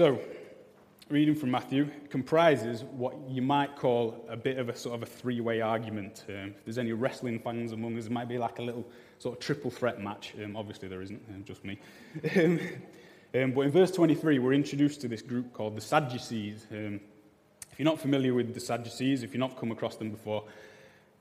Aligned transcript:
So, 0.00 0.18
reading 1.10 1.34
from 1.34 1.50
Matthew 1.50 1.90
comprises 2.08 2.84
what 2.84 3.14
you 3.28 3.42
might 3.42 3.76
call 3.76 4.24
a 4.30 4.34
bit 4.34 4.56
of 4.56 4.70
a 4.70 4.74
sort 4.74 4.94
of 4.94 5.02
a 5.02 5.04
three 5.04 5.42
way 5.42 5.60
argument. 5.60 6.24
Um, 6.26 6.54
if 6.56 6.64
there's 6.64 6.78
any 6.78 6.94
wrestling 6.94 7.38
fans 7.38 7.72
among 7.72 7.98
us, 7.98 8.06
it 8.06 8.10
might 8.10 8.26
be 8.26 8.38
like 8.38 8.60
a 8.60 8.62
little 8.62 8.86
sort 9.18 9.36
of 9.36 9.44
triple 9.44 9.70
threat 9.70 10.00
match. 10.00 10.32
Um, 10.42 10.56
obviously, 10.56 10.88
there 10.88 11.02
isn't, 11.02 11.20
um, 11.28 11.44
just 11.44 11.66
me. 11.66 11.78
Um, 12.34 12.60
um, 13.42 13.52
but 13.52 13.60
in 13.60 13.70
verse 13.72 13.90
23, 13.90 14.38
we're 14.38 14.54
introduced 14.54 15.02
to 15.02 15.08
this 15.08 15.20
group 15.20 15.52
called 15.52 15.76
the 15.76 15.82
Sadducees. 15.82 16.66
Um, 16.70 16.98
if 17.70 17.78
you're 17.78 17.84
not 17.84 18.00
familiar 18.00 18.32
with 18.32 18.54
the 18.54 18.60
Sadducees, 18.60 19.22
if 19.22 19.34
you've 19.34 19.40
not 19.40 19.58
come 19.60 19.70
across 19.70 19.96
them 19.96 20.10
before, 20.10 20.44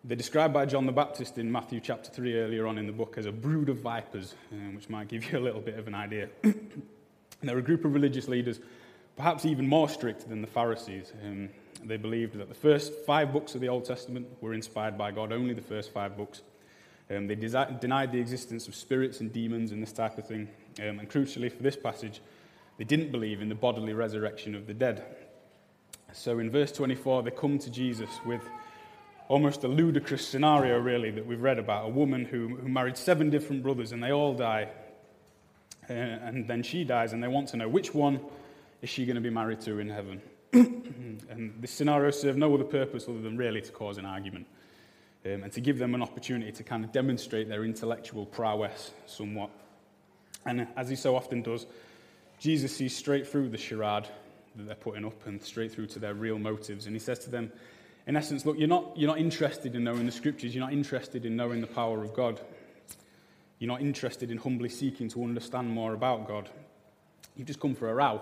they're 0.05 0.15
described 0.15 0.53
by 0.53 0.65
John 0.65 0.85
the 0.85 0.93
Baptist 0.93 1.37
in 1.37 1.51
Matthew 1.51 1.81
chapter 1.81 2.09
3 2.11 2.39
earlier 2.39 2.65
on 2.65 2.77
in 2.77 2.87
the 2.87 2.93
book 2.93 3.17
as 3.17 3.25
a 3.25 3.31
brood 3.33 3.67
of 3.67 3.79
vipers, 3.79 4.35
which 4.73 4.87
might 4.87 5.09
give 5.09 5.29
you 5.29 5.37
a 5.37 5.41
little 5.41 5.59
bit 5.59 5.77
of 5.77 5.85
an 5.89 5.95
idea. 5.95 6.29
they're 7.41 7.57
a 7.57 7.63
group 7.63 7.85
of 7.85 7.93
religious 7.93 8.27
leaders, 8.27 8.59
perhaps 9.15 9.45
even 9.45 9.67
more 9.67 9.89
strict 9.89 10.27
than 10.27 10.41
the 10.41 10.47
Pharisees. 10.47 11.13
Um, 11.23 11.49
they 11.83 11.97
believed 11.97 12.37
that 12.37 12.49
the 12.49 12.55
first 12.55 12.93
five 13.05 13.31
books 13.31 13.55
of 13.55 13.61
the 13.61 13.69
Old 13.69 13.85
Testament 13.85 14.27
were 14.41 14.53
inspired 14.53 14.97
by 14.97 15.11
God, 15.11 15.31
only 15.31 15.53
the 15.53 15.61
first 15.61 15.93
five 15.93 16.17
books. 16.17 16.41
Um, 17.09 17.27
they 17.27 17.35
desi- 17.35 17.79
denied 17.79 18.11
the 18.11 18.19
existence 18.19 18.67
of 18.67 18.75
spirits 18.75 19.19
and 19.19 19.31
demons 19.31 19.71
and 19.71 19.81
this 19.81 19.93
type 19.93 20.17
of 20.17 20.27
thing. 20.27 20.49
Um, 20.79 20.99
and 20.99 21.09
crucially 21.09 21.51
for 21.51 21.63
this 21.63 21.75
passage, 21.75 22.21
they 22.77 22.83
didn't 22.83 23.11
believe 23.11 23.41
in 23.41 23.49
the 23.49 23.55
bodily 23.55 23.93
resurrection 23.93 24.55
of 24.55 24.67
the 24.67 24.73
dead. 24.73 25.03
So 26.13 26.39
in 26.39 26.49
verse 26.49 26.71
24, 26.71 27.23
they 27.23 27.31
come 27.31 27.59
to 27.59 27.69
Jesus 27.69 28.09
with 28.25 28.41
almost 29.27 29.63
a 29.63 29.67
ludicrous 29.67 30.27
scenario, 30.27 30.79
really, 30.79 31.11
that 31.11 31.25
we've 31.25 31.41
read 31.41 31.59
about 31.59 31.85
a 31.85 31.89
woman 31.89 32.25
who, 32.25 32.55
who 32.57 32.67
married 32.67 32.97
seven 32.97 33.29
different 33.29 33.63
brothers 33.63 33.91
and 33.91 34.03
they 34.03 34.11
all 34.11 34.33
die. 34.33 34.69
Uh, 35.89 35.93
and 35.93 36.47
then 36.47 36.63
she 36.63 36.83
dies, 36.83 37.13
and 37.13 37.23
they 37.23 37.27
want 37.27 37.47
to 37.49 37.57
know 37.57 37.67
which 37.67 37.93
one 37.93 38.19
is 38.81 38.89
she 38.89 39.05
going 39.05 39.15
to 39.15 39.21
be 39.21 39.29
married 39.29 39.61
to 39.61 39.79
in 39.79 39.89
heaven. 39.89 40.21
and 40.53 41.53
this 41.59 41.71
scenario 41.71 42.11
serves 42.11 42.37
no 42.37 42.53
other 42.53 42.63
purpose 42.63 43.07
other 43.07 43.21
than 43.21 43.37
really 43.37 43.61
to 43.61 43.71
cause 43.71 43.97
an 43.97 44.05
argument 44.05 44.47
um, 45.25 45.43
and 45.43 45.51
to 45.51 45.61
give 45.61 45.77
them 45.77 45.93
an 45.93 46.01
opportunity 46.01 46.51
to 46.51 46.63
kind 46.63 46.83
of 46.83 46.91
demonstrate 46.91 47.47
their 47.47 47.63
intellectual 47.63 48.25
prowess 48.25 48.91
somewhat. 49.05 49.49
And 50.45 50.67
as 50.75 50.89
he 50.89 50.95
so 50.95 51.15
often 51.15 51.41
does, 51.41 51.65
Jesus 52.39 52.75
sees 52.75 52.95
straight 52.95 53.27
through 53.27 53.49
the 53.49 53.57
charade 53.57 54.07
that 54.55 54.65
they're 54.65 54.75
putting 54.75 55.05
up 55.05 55.27
and 55.27 55.41
straight 55.41 55.71
through 55.71 55.87
to 55.87 55.99
their 55.99 56.13
real 56.13 56.39
motives. 56.39 56.85
And 56.85 56.95
he 56.95 56.99
says 56.99 57.19
to 57.19 57.29
them, 57.29 57.51
in 58.07 58.15
essence, 58.15 58.45
look, 58.45 58.57
you're 58.57 58.67
not, 58.67 58.97
you're 58.97 59.09
not 59.09 59.19
interested 59.19 59.75
in 59.75 59.83
knowing 59.83 60.05
the 60.05 60.11
scriptures, 60.11 60.55
you're 60.55 60.63
not 60.63 60.73
interested 60.73 61.25
in 61.25 61.35
knowing 61.35 61.61
the 61.61 61.67
power 61.67 62.01
of 62.03 62.13
God. 62.13 62.39
You're 63.59 63.67
not 63.67 63.81
interested 63.81 64.31
in 64.31 64.37
humbly 64.37 64.69
seeking 64.69 65.09
to 65.09 65.23
understand 65.23 65.69
more 65.69 65.93
about 65.93 66.27
God. 66.27 66.49
You've 67.35 67.47
just 67.47 67.59
come 67.59 67.75
for 67.75 67.89
a 67.89 67.93
row. 67.93 68.21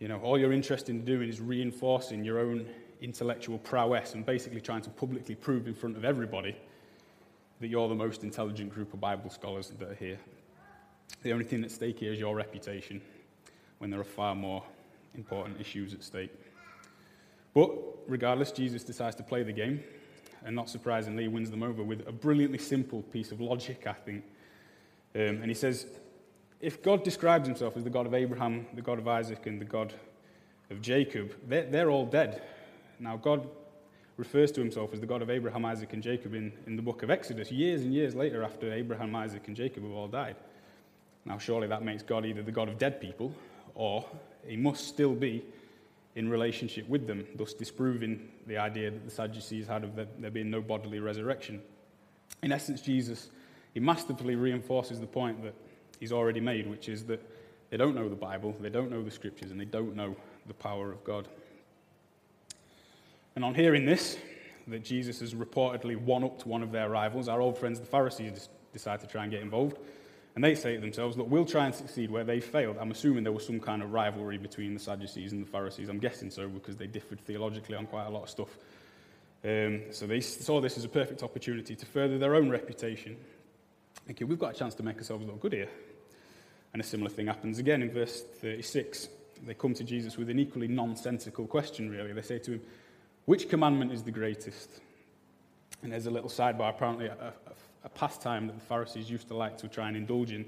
You 0.00 0.08
know, 0.08 0.18
all 0.18 0.38
you're 0.38 0.52
interested 0.52 0.94
in 0.94 1.04
doing 1.04 1.28
is 1.28 1.40
reinforcing 1.40 2.24
your 2.24 2.40
own 2.40 2.66
intellectual 3.00 3.58
prowess 3.58 4.14
and 4.14 4.26
basically 4.26 4.60
trying 4.60 4.82
to 4.82 4.90
publicly 4.90 5.34
prove 5.34 5.66
in 5.66 5.74
front 5.74 5.96
of 5.96 6.04
everybody 6.04 6.56
that 7.60 7.68
you're 7.68 7.88
the 7.88 7.94
most 7.94 8.24
intelligent 8.24 8.72
group 8.72 8.92
of 8.92 9.00
Bible 9.00 9.30
scholars 9.30 9.72
that 9.78 9.88
are 9.88 9.94
here. 9.94 10.18
The 11.22 11.32
only 11.32 11.44
thing 11.44 11.64
at 11.64 11.70
stake 11.70 12.00
here 12.00 12.12
is 12.12 12.18
your 12.18 12.34
reputation 12.34 13.00
when 13.78 13.90
there 13.90 14.00
are 14.00 14.04
far 14.04 14.34
more 14.34 14.62
important 15.14 15.60
issues 15.60 15.94
at 15.94 16.02
stake. 16.02 16.32
But 17.54 17.70
regardless, 18.06 18.52
Jesus 18.52 18.84
decides 18.84 19.16
to 19.16 19.22
play 19.22 19.42
the 19.42 19.52
game, 19.52 19.82
and 20.46 20.54
not 20.54 20.70
surprisingly, 20.70 21.24
he 21.24 21.28
wins 21.28 21.50
them 21.50 21.62
over 21.64 21.82
with 21.82 22.06
a 22.06 22.12
brilliantly 22.12 22.58
simple 22.58 23.02
piece 23.02 23.32
of 23.32 23.40
logic, 23.40 23.84
I 23.86 23.92
think. 23.92 24.24
Um, 25.14 25.42
and 25.42 25.46
he 25.46 25.54
says, 25.54 25.86
if 26.60 26.82
God 26.82 27.02
describes 27.02 27.48
himself 27.48 27.76
as 27.76 27.84
the 27.84 27.90
God 27.90 28.06
of 28.06 28.14
Abraham, 28.14 28.64
the 28.72 28.80
God 28.80 28.98
of 28.98 29.08
Isaac, 29.08 29.46
and 29.46 29.60
the 29.60 29.64
God 29.64 29.92
of 30.70 30.80
Jacob, 30.80 31.34
they're, 31.48 31.66
they're 31.66 31.90
all 31.90 32.06
dead. 32.06 32.42
Now, 33.00 33.16
God 33.16 33.46
refers 34.16 34.52
to 34.52 34.60
himself 34.60 34.94
as 34.94 35.00
the 35.00 35.06
God 35.06 35.20
of 35.20 35.30
Abraham, 35.30 35.64
Isaac, 35.64 35.92
and 35.92 36.02
Jacob 36.02 36.32
in, 36.32 36.52
in 36.66 36.76
the 36.76 36.82
book 36.82 37.02
of 37.02 37.10
Exodus, 37.10 37.50
years 37.50 37.82
and 37.82 37.92
years 37.92 38.14
later 38.14 38.42
after 38.42 38.72
Abraham, 38.72 39.14
Isaac, 39.16 39.48
and 39.48 39.56
Jacob 39.56 39.82
have 39.82 39.92
all 39.92 40.08
died. 40.08 40.36
Now, 41.24 41.38
surely 41.38 41.66
that 41.66 41.82
makes 41.82 42.04
God 42.04 42.24
either 42.24 42.42
the 42.42 42.52
God 42.52 42.68
of 42.68 42.78
dead 42.78 43.00
people 43.00 43.32
or 43.74 44.04
he 44.46 44.56
must 44.56 44.86
still 44.86 45.14
be 45.14 45.44
in 46.16 46.28
relationship 46.28 46.88
with 46.88 47.06
them, 47.06 47.26
thus 47.36 47.52
disproving 47.52 48.28
the 48.46 48.56
idea 48.56 48.90
that 48.90 49.04
the 49.04 49.10
Sadducees 49.10 49.66
had 49.66 49.84
of 49.84 49.94
there 49.94 50.30
being 50.30 50.50
no 50.50 50.62
bodily 50.62 50.98
resurrection. 50.98 51.62
In 52.42 52.52
essence, 52.52 52.80
Jesus, 52.80 53.30
he 53.74 53.80
masterfully 53.80 54.34
reinforces 54.34 54.98
the 54.98 55.06
point 55.06 55.42
that 55.44 55.54
he's 56.00 56.12
already 56.12 56.40
made, 56.40 56.68
which 56.68 56.88
is 56.88 57.04
that 57.04 57.22
they 57.70 57.76
don't 57.76 57.94
know 57.94 58.08
the 58.08 58.16
Bible, 58.16 58.56
they 58.60 58.70
don't 58.70 58.90
know 58.90 59.02
the 59.02 59.10
scriptures, 59.10 59.50
and 59.50 59.60
they 59.60 59.66
don't 59.66 59.94
know 59.94 60.16
the 60.46 60.54
power 60.54 60.90
of 60.90 61.04
God. 61.04 61.28
And 63.34 63.44
on 63.44 63.54
hearing 63.54 63.84
this, 63.84 64.16
that 64.68 64.82
Jesus 64.82 65.20
has 65.20 65.34
reportedly 65.34 65.96
won 65.96 66.24
up 66.24 66.38
to 66.40 66.48
one 66.48 66.62
of 66.62 66.72
their 66.72 66.88
rivals, 66.88 67.28
our 67.28 67.42
old 67.42 67.58
friends, 67.58 67.78
the 67.78 67.86
Pharisees, 67.86 68.48
decide 68.72 69.00
to 69.00 69.06
try 69.06 69.22
and 69.22 69.30
get 69.30 69.42
involved. 69.42 69.76
And 70.36 70.44
they 70.44 70.54
say 70.54 70.74
to 70.74 70.80
themselves, 70.80 71.16
look, 71.16 71.30
we'll 71.30 71.46
try 71.46 71.64
and 71.64 71.74
succeed 71.74 72.10
where 72.10 72.22
they 72.22 72.40
failed. 72.40 72.76
I'm 72.78 72.90
assuming 72.90 73.24
there 73.24 73.32
was 73.32 73.46
some 73.46 73.58
kind 73.58 73.82
of 73.82 73.92
rivalry 73.94 74.36
between 74.36 74.74
the 74.74 74.80
Sadducees 74.80 75.32
and 75.32 75.42
the 75.42 75.50
Pharisees. 75.50 75.88
I'm 75.88 75.98
guessing 75.98 76.30
so 76.30 76.46
because 76.46 76.76
they 76.76 76.86
differed 76.86 77.20
theologically 77.20 77.74
on 77.74 77.86
quite 77.86 78.04
a 78.04 78.10
lot 78.10 78.24
of 78.24 78.28
stuff. 78.28 78.58
Um, 79.42 79.80
so 79.92 80.06
they 80.06 80.20
saw 80.20 80.60
this 80.60 80.76
as 80.76 80.84
a 80.84 80.90
perfect 80.90 81.22
opportunity 81.22 81.74
to 81.74 81.86
further 81.86 82.18
their 82.18 82.34
own 82.34 82.50
reputation. 82.50 83.16
Okay, 84.10 84.24
we've 84.24 84.38
got 84.38 84.54
a 84.54 84.58
chance 84.58 84.74
to 84.74 84.82
make 84.82 84.98
ourselves 84.98 85.24
look 85.24 85.40
good 85.40 85.54
here. 85.54 85.70
And 86.74 86.82
a 86.82 86.84
similar 86.84 87.08
thing 87.08 87.28
happens 87.28 87.58
again 87.58 87.80
in 87.80 87.90
verse 87.90 88.22
36. 88.42 89.08
They 89.46 89.54
come 89.54 89.72
to 89.72 89.84
Jesus 89.84 90.18
with 90.18 90.28
an 90.28 90.38
equally 90.38 90.68
nonsensical 90.68 91.46
question, 91.46 91.88
really. 91.88 92.12
They 92.12 92.20
say 92.20 92.38
to 92.40 92.52
him, 92.52 92.60
Which 93.24 93.48
commandment 93.48 93.90
is 93.90 94.02
the 94.02 94.10
greatest? 94.10 94.68
And 95.82 95.92
there's 95.92 96.06
a 96.06 96.10
little 96.10 96.28
sidebar. 96.28 96.68
Apparently, 96.68 97.06
a, 97.06 97.32
a, 97.46 97.52
a 97.86 97.88
pastime 97.88 98.48
that 98.48 98.58
the 98.58 98.64
Pharisees 98.64 99.08
used 99.08 99.28
to 99.28 99.36
like 99.36 99.56
to 99.58 99.68
try 99.68 99.88
and 99.88 99.96
indulge 99.96 100.32
in 100.32 100.44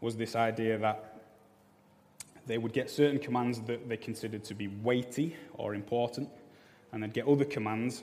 was 0.00 0.16
this 0.16 0.34
idea 0.34 0.78
that 0.78 1.20
they 2.46 2.58
would 2.58 2.72
get 2.72 2.90
certain 2.90 3.18
commands 3.18 3.60
that 3.60 3.88
they 3.88 3.96
considered 3.96 4.44
to 4.44 4.54
be 4.54 4.68
weighty 4.68 5.36
or 5.54 5.74
important, 5.74 6.28
and 6.90 7.02
they'd 7.02 7.12
get 7.12 7.28
other 7.28 7.44
commands 7.44 8.02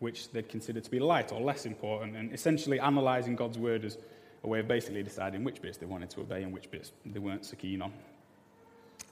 which 0.00 0.30
they'd 0.32 0.48
consider 0.48 0.80
to 0.80 0.90
be 0.90 0.98
light 0.98 1.30
or 1.30 1.40
less 1.40 1.66
important, 1.66 2.16
and 2.16 2.32
essentially 2.32 2.78
analysing 2.78 3.36
God's 3.36 3.58
word 3.58 3.84
as 3.84 3.96
a 4.42 4.48
way 4.48 4.60
of 4.60 4.68
basically 4.68 5.02
deciding 5.02 5.44
which 5.44 5.62
bits 5.62 5.78
they 5.78 5.86
wanted 5.86 6.10
to 6.10 6.20
obey 6.20 6.42
and 6.42 6.52
which 6.52 6.70
bits 6.70 6.90
they 7.06 7.18
weren't 7.18 7.44
so 7.44 7.56
keen 7.56 7.80
on. 7.80 7.92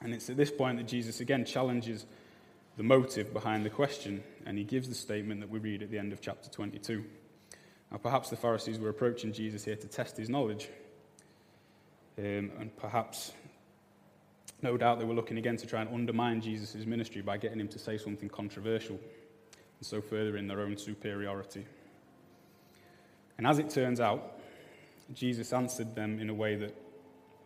And 0.01 0.13
it's 0.13 0.29
at 0.29 0.37
this 0.37 0.51
point 0.51 0.77
that 0.77 0.87
Jesus 0.87 1.19
again 1.19 1.45
challenges 1.45 2.05
the 2.75 2.83
motive 2.83 3.33
behind 3.33 3.65
the 3.65 3.69
question, 3.69 4.23
and 4.45 4.57
he 4.57 4.63
gives 4.63 4.89
the 4.89 4.95
statement 4.95 5.41
that 5.41 5.49
we 5.49 5.59
read 5.59 5.83
at 5.83 5.91
the 5.91 5.99
end 5.99 6.11
of 6.11 6.21
chapter 6.21 6.49
22. 6.49 7.03
Perhaps 8.01 8.29
the 8.29 8.35
Pharisees 8.35 8.79
were 8.79 8.89
approaching 8.89 9.31
Jesus 9.31 9.63
here 9.63 9.75
to 9.75 9.87
test 9.87 10.17
his 10.17 10.29
knowledge. 10.29 10.69
Um, 12.17 12.51
and 12.59 12.75
perhaps, 12.77 13.33
no 14.61 14.77
doubt, 14.77 14.99
they 14.99 15.05
were 15.05 15.13
looking 15.13 15.37
again 15.37 15.57
to 15.57 15.67
try 15.67 15.81
and 15.81 15.93
undermine 15.93 16.41
Jesus' 16.41 16.85
ministry 16.85 17.21
by 17.21 17.37
getting 17.37 17.59
him 17.59 17.67
to 17.69 17.79
say 17.79 17.97
something 17.97 18.29
controversial, 18.29 18.95
and 18.95 19.85
so 19.85 20.01
furthering 20.01 20.47
their 20.47 20.61
own 20.61 20.77
superiority. 20.77 21.65
And 23.37 23.47
as 23.47 23.59
it 23.59 23.69
turns 23.69 23.99
out, 23.99 24.39
Jesus 25.13 25.53
answered 25.53 25.95
them 25.95 26.19
in 26.19 26.29
a 26.29 26.33
way 26.33 26.55
that 26.55 26.75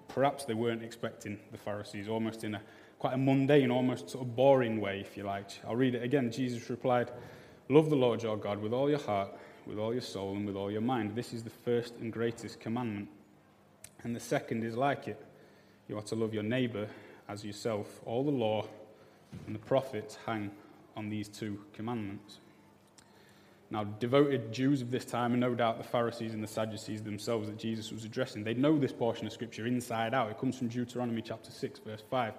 perhaps 0.07 0.45
they 0.45 0.53
weren't 0.53 0.83
expecting 0.83 1.39
the 1.51 1.57
Pharisees, 1.57 2.07
almost 2.07 2.43
in 2.43 2.55
a 2.55 2.61
quite 2.99 3.13
a 3.13 3.17
mundane, 3.17 3.69
almost 3.69 4.09
sort 4.09 4.25
of 4.25 4.35
boring 4.35 4.81
way, 4.81 4.99
if 4.99 5.15
you 5.15 5.23
like. 5.23 5.51
I'll 5.67 5.75
read 5.75 5.95
it 5.95 6.03
again. 6.03 6.31
Jesus 6.31 6.69
replied, 6.69 7.11
Love 7.69 7.89
the 7.89 7.95
Lord 7.95 8.23
your 8.23 8.37
God 8.37 8.59
with 8.59 8.73
all 8.73 8.89
your 8.89 8.99
heart 8.99 9.29
with 9.67 9.77
all 9.77 9.93
your 9.93 10.01
soul 10.01 10.35
and 10.35 10.45
with 10.45 10.55
all 10.55 10.71
your 10.71 10.81
mind. 10.81 11.15
This 11.15 11.33
is 11.33 11.43
the 11.43 11.49
first 11.49 11.95
and 11.97 12.11
greatest 12.11 12.59
commandment. 12.59 13.09
And 14.03 14.15
the 14.15 14.19
second 14.19 14.63
is 14.63 14.75
like 14.75 15.07
it 15.07 15.21
you 15.87 15.97
are 15.97 16.03
to 16.03 16.15
love 16.15 16.33
your 16.33 16.43
neighbor 16.43 16.87
as 17.29 17.45
yourself. 17.45 18.01
All 18.05 18.23
the 18.23 18.31
law 18.31 18.65
and 19.45 19.55
the 19.55 19.59
prophets 19.59 20.17
hang 20.25 20.51
on 20.95 21.09
these 21.09 21.27
two 21.27 21.59
commandments. 21.73 22.39
Now, 23.69 23.83
devoted 23.83 24.53
Jews 24.53 24.81
of 24.81 24.91
this 24.91 25.03
time, 25.03 25.33
and 25.33 25.41
no 25.41 25.53
doubt 25.53 25.77
the 25.77 25.83
Pharisees 25.83 26.33
and 26.33 26.41
the 26.41 26.47
Sadducees 26.47 27.03
themselves 27.03 27.47
that 27.47 27.57
Jesus 27.57 27.91
was 27.91 28.05
addressing, 28.05 28.43
they'd 28.43 28.57
know 28.57 28.77
this 28.77 28.93
portion 28.93 29.27
of 29.27 29.33
Scripture 29.33 29.67
inside 29.67 30.13
out. 30.13 30.29
It 30.31 30.39
comes 30.39 30.57
from 30.57 30.69
Deuteronomy 30.69 31.21
chapter 31.21 31.51
6, 31.51 31.79
verse 31.79 32.01
5. 32.09 32.33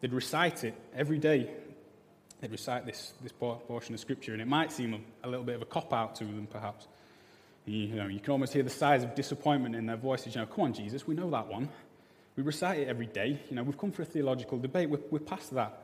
They'd 0.00 0.12
recite 0.12 0.64
it 0.64 0.74
every 0.94 1.18
day 1.18 1.50
they'd 2.40 2.50
recite 2.50 2.86
this, 2.86 3.14
this 3.22 3.32
portion 3.32 3.94
of 3.94 4.00
Scripture, 4.00 4.32
and 4.32 4.42
it 4.42 4.48
might 4.48 4.72
seem 4.72 4.94
a, 4.94 5.26
a 5.26 5.28
little 5.28 5.44
bit 5.44 5.56
of 5.56 5.62
a 5.62 5.66
cop 5.66 5.92
out 5.92 6.16
to 6.16 6.24
them, 6.24 6.46
perhaps. 6.50 6.86
You, 7.64 7.96
know, 7.96 8.06
you 8.06 8.20
can 8.20 8.30
almost 8.30 8.52
hear 8.52 8.62
the 8.62 8.70
sighs 8.70 9.02
of 9.02 9.14
disappointment 9.16 9.74
in 9.74 9.86
their 9.86 9.96
voices. 9.96 10.34
You 10.34 10.42
know, 10.42 10.46
come 10.46 10.66
on, 10.66 10.72
Jesus, 10.72 11.06
we 11.06 11.14
know 11.16 11.30
that 11.30 11.48
one. 11.48 11.68
We 12.36 12.42
recite 12.44 12.78
it 12.78 12.88
every 12.88 13.06
day. 13.06 13.40
You 13.50 13.56
know, 13.56 13.64
we've 13.64 13.78
come 13.78 13.90
for 13.90 14.02
a 14.02 14.04
theological 14.04 14.58
debate. 14.58 14.88
We're, 14.88 15.00
we're 15.10 15.18
past 15.18 15.52
that. 15.54 15.82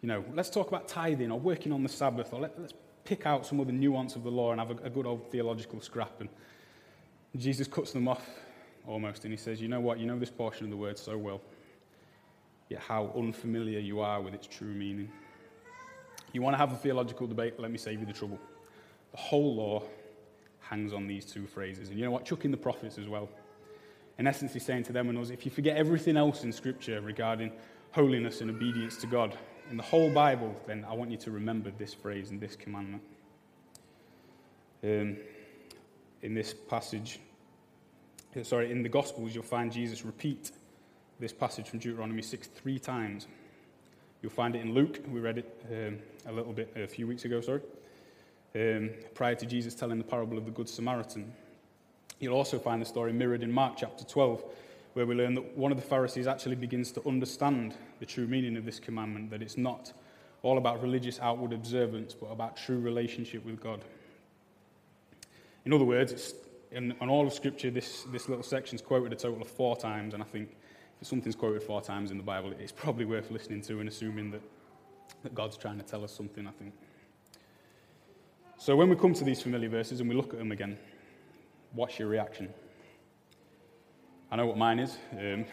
You 0.00 0.08
know, 0.08 0.24
let's 0.34 0.48
talk 0.48 0.68
about 0.68 0.88
tithing 0.88 1.30
or 1.30 1.38
working 1.38 1.70
on 1.72 1.82
the 1.82 1.88
Sabbath, 1.88 2.32
or 2.32 2.40
let, 2.40 2.58
us 2.58 2.72
pick 3.04 3.26
out 3.26 3.44
some 3.46 3.60
other 3.60 3.72
nuance 3.72 4.16
of 4.16 4.22
the 4.22 4.30
law 4.30 4.52
and 4.52 4.60
have 4.60 4.70
a, 4.70 4.84
a 4.84 4.90
good 4.90 5.06
old 5.06 5.30
theological 5.30 5.80
scrap. 5.80 6.20
And 6.20 6.30
Jesus 7.36 7.68
cuts 7.68 7.92
them 7.92 8.08
off 8.08 8.26
almost, 8.86 9.24
and 9.24 9.32
he 9.32 9.36
says, 9.36 9.60
You 9.60 9.68
know 9.68 9.80
what? 9.80 9.98
You 9.98 10.06
know 10.06 10.18
this 10.18 10.30
portion 10.30 10.64
of 10.64 10.70
the 10.70 10.76
word 10.76 10.98
so 10.98 11.18
well. 11.18 11.42
yet 12.70 12.80
how 12.80 13.12
unfamiliar 13.16 13.80
you 13.80 14.00
are 14.00 14.20
with 14.22 14.32
its 14.32 14.46
true 14.46 14.72
meaning. 14.72 15.10
You 16.32 16.42
want 16.42 16.54
to 16.54 16.58
have 16.58 16.72
a 16.72 16.76
theological 16.76 17.26
debate? 17.26 17.58
Let 17.58 17.70
me 17.70 17.78
save 17.78 18.00
you 18.00 18.06
the 18.06 18.12
trouble. 18.12 18.38
The 19.10 19.18
whole 19.18 19.54
law 19.54 19.82
hangs 20.60 20.92
on 20.92 21.06
these 21.06 21.24
two 21.24 21.46
phrases. 21.46 21.90
And 21.90 21.98
you 21.98 22.04
know 22.04 22.10
what? 22.10 22.24
Chuck 22.24 22.44
in 22.44 22.50
the 22.50 22.56
prophets 22.56 22.98
as 22.98 23.08
well. 23.08 23.28
In 24.18 24.26
essence, 24.26 24.52
he's 24.52 24.64
saying 24.64 24.84
to 24.84 24.92
them 24.92 25.08
and 25.08 25.18
us 25.18 25.30
if 25.30 25.44
you 25.44 25.50
forget 25.50 25.76
everything 25.76 26.16
else 26.16 26.44
in 26.44 26.52
Scripture 26.52 27.00
regarding 27.00 27.52
holiness 27.90 28.40
and 28.40 28.50
obedience 28.50 28.96
to 28.98 29.06
God 29.06 29.36
in 29.70 29.76
the 29.76 29.82
whole 29.82 30.10
Bible, 30.10 30.54
then 30.66 30.84
I 30.88 30.94
want 30.94 31.10
you 31.10 31.16
to 31.18 31.30
remember 31.30 31.70
this 31.70 31.94
phrase 31.94 32.30
and 32.30 32.40
this 32.40 32.56
commandment. 32.56 33.02
Um, 34.84 35.16
in 36.22 36.34
this 36.34 36.54
passage, 36.54 37.20
uh, 38.38 38.42
sorry, 38.42 38.70
in 38.70 38.82
the 38.82 38.88
Gospels, 38.88 39.34
you'll 39.34 39.44
find 39.44 39.70
Jesus 39.70 40.04
repeat 40.04 40.52
this 41.20 41.32
passage 41.32 41.68
from 41.68 41.78
Deuteronomy 41.78 42.22
6 42.22 42.48
three 42.48 42.78
times. 42.78 43.26
You'll 44.22 44.30
find 44.30 44.54
it 44.54 44.60
in 44.60 44.72
Luke, 44.72 45.00
we 45.08 45.18
read 45.18 45.38
it 45.38 45.66
um, 45.72 45.98
a 46.26 46.32
little 46.32 46.52
bit 46.52 46.72
a 46.76 46.86
few 46.86 47.08
weeks 47.08 47.24
ago, 47.24 47.40
sorry, 47.40 47.60
um, 48.54 48.90
prior 49.14 49.34
to 49.34 49.44
Jesus 49.44 49.74
telling 49.74 49.98
the 49.98 50.04
parable 50.04 50.38
of 50.38 50.44
the 50.44 50.52
Good 50.52 50.68
Samaritan. 50.68 51.32
You'll 52.20 52.36
also 52.36 52.60
find 52.60 52.80
the 52.80 52.86
story 52.86 53.12
mirrored 53.12 53.42
in 53.42 53.50
Mark 53.50 53.74
chapter 53.76 54.04
12, 54.04 54.44
where 54.92 55.06
we 55.06 55.16
learn 55.16 55.34
that 55.34 55.56
one 55.56 55.72
of 55.72 55.76
the 55.76 55.82
Pharisees 55.82 56.28
actually 56.28 56.54
begins 56.54 56.92
to 56.92 57.08
understand 57.08 57.74
the 57.98 58.06
true 58.06 58.28
meaning 58.28 58.56
of 58.56 58.64
this 58.64 58.78
commandment, 58.78 59.28
that 59.30 59.42
it's 59.42 59.58
not 59.58 59.92
all 60.44 60.56
about 60.56 60.80
religious 60.80 61.18
outward 61.18 61.52
observance, 61.52 62.14
but 62.14 62.26
about 62.26 62.56
true 62.56 62.78
relationship 62.78 63.44
with 63.44 63.60
God. 63.60 63.80
In 65.64 65.72
other 65.72 65.84
words, 65.84 66.34
in, 66.70 66.94
in 67.00 67.08
all 67.08 67.26
of 67.26 67.32
Scripture, 67.32 67.72
this, 67.72 68.04
this 68.12 68.28
little 68.28 68.44
section 68.44 68.76
is 68.76 68.82
quoted 68.82 69.12
a 69.12 69.16
total 69.16 69.42
of 69.42 69.48
four 69.48 69.76
times, 69.76 70.14
and 70.14 70.22
I 70.22 70.26
think 70.26 70.56
if 71.02 71.08
something's 71.08 71.34
quoted 71.34 71.60
four 71.64 71.82
times 71.82 72.12
in 72.12 72.16
the 72.16 72.22
Bible, 72.22 72.52
it's 72.60 72.70
probably 72.70 73.04
worth 73.04 73.28
listening 73.32 73.60
to 73.62 73.80
and 73.80 73.88
assuming 73.88 74.30
that, 74.30 74.40
that 75.24 75.34
God's 75.34 75.56
trying 75.56 75.76
to 75.78 75.82
tell 75.82 76.04
us 76.04 76.12
something, 76.12 76.46
I 76.46 76.52
think. 76.52 76.72
So 78.56 78.76
when 78.76 78.88
we 78.88 78.94
come 78.94 79.12
to 79.14 79.24
these 79.24 79.42
familiar 79.42 79.68
verses 79.68 79.98
and 79.98 80.08
we 80.08 80.14
look 80.14 80.32
at 80.32 80.38
them 80.38 80.52
again, 80.52 80.78
what's 81.72 81.98
your 81.98 82.06
reaction? 82.06 82.54
I 84.30 84.36
know 84.36 84.46
what 84.46 84.56
mine 84.56 84.78
is. 84.78 84.96
Um, 85.18 85.44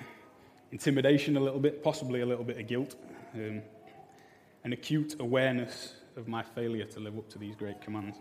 intimidation 0.72 1.36
a 1.36 1.40
little 1.40 1.60
bit, 1.60 1.84
possibly 1.84 2.22
a 2.22 2.28
little 2.28 2.46
bit 2.46 2.60
of 2.60 2.68
guilt, 2.68 2.96
um, 3.34 3.64
an 4.64 4.74
acute 4.74 5.16
awareness 5.20 5.96
of 6.16 6.28
my 6.28 6.44
failure 6.44 6.86
to 6.86 7.00
live 7.00 7.18
up 7.18 7.28
to 7.30 7.40
these 7.40 7.56
great 7.56 7.82
commands. 7.82 8.20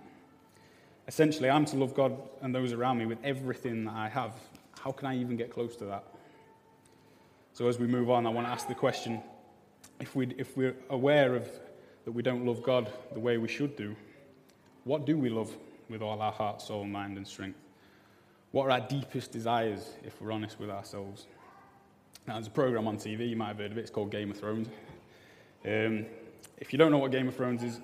Essentially, 1.06 1.50
I'm 1.50 1.66
to 1.66 1.76
love 1.76 1.92
God 1.92 2.16
and 2.40 2.54
those 2.54 2.72
around 2.72 2.96
me 2.96 3.04
with 3.04 3.19
everything 3.22 3.84
that 3.84 3.94
I 3.94 4.08
have. 4.08 4.32
How 4.80 4.92
can 4.92 5.08
I 5.08 5.19
even 5.19 5.36
get 5.36 5.52
close 5.52 5.76
to 5.76 5.84
that? 5.84 6.04
So, 7.58 7.66
as 7.66 7.76
we 7.76 7.88
move 7.88 8.08
on, 8.08 8.25
I 8.25 8.31
want 8.31 8.46
to 8.46 8.52
ask 8.52 8.69
the 8.69 8.75
question 8.76 9.20
if, 9.99 10.14
we, 10.14 10.32
if 10.38 10.56
we're 10.56 10.76
aware 10.90 11.34
of 11.34 11.50
that 12.05 12.12
we 12.12 12.22
don't 12.22 12.46
love 12.46 12.62
God 12.62 12.88
the 13.12 13.19
way 13.19 13.37
we 13.37 13.49
should 13.49 13.75
do, 13.75 13.96
what 14.84 15.05
do 15.05 15.19
we 15.19 15.28
love 15.28 15.52
with 15.90 16.00
all 16.00 16.22
our 16.22 16.31
heart, 16.31 16.62
soul, 16.62 16.84
mind, 16.84 17.16
and 17.16 17.26
strength? 17.26 17.58
What 18.52 18.66
are 18.66 18.70
our 18.70 18.81
deepest 18.82 19.32
desires 19.32 19.96
if 20.05 20.22
we're 20.22 20.31
honest 20.31 20.60
with 20.60 20.70
ourselves? 20.70 21.26
Now, 22.28 22.34
there's 22.34 22.46
a 22.46 22.50
program 22.50 22.87
on 22.87 22.96
TV, 22.96 23.28
you 23.28 23.34
might 23.34 23.49
have 23.49 23.58
heard 23.58 23.72
of 23.72 23.78
it, 23.78 23.81
it's 23.81 23.90
called 23.90 24.12
Game 24.12 24.31
of 24.31 24.38
Thrones. 24.38 24.69
Um, 25.64 26.06
if 26.58 26.72
you 26.72 26.78
don't 26.78 26.93
know 26.93 26.99
what 26.99 27.11
Game 27.11 27.26
of 27.26 27.34
Thrones 27.34 27.64
is, 27.64 27.81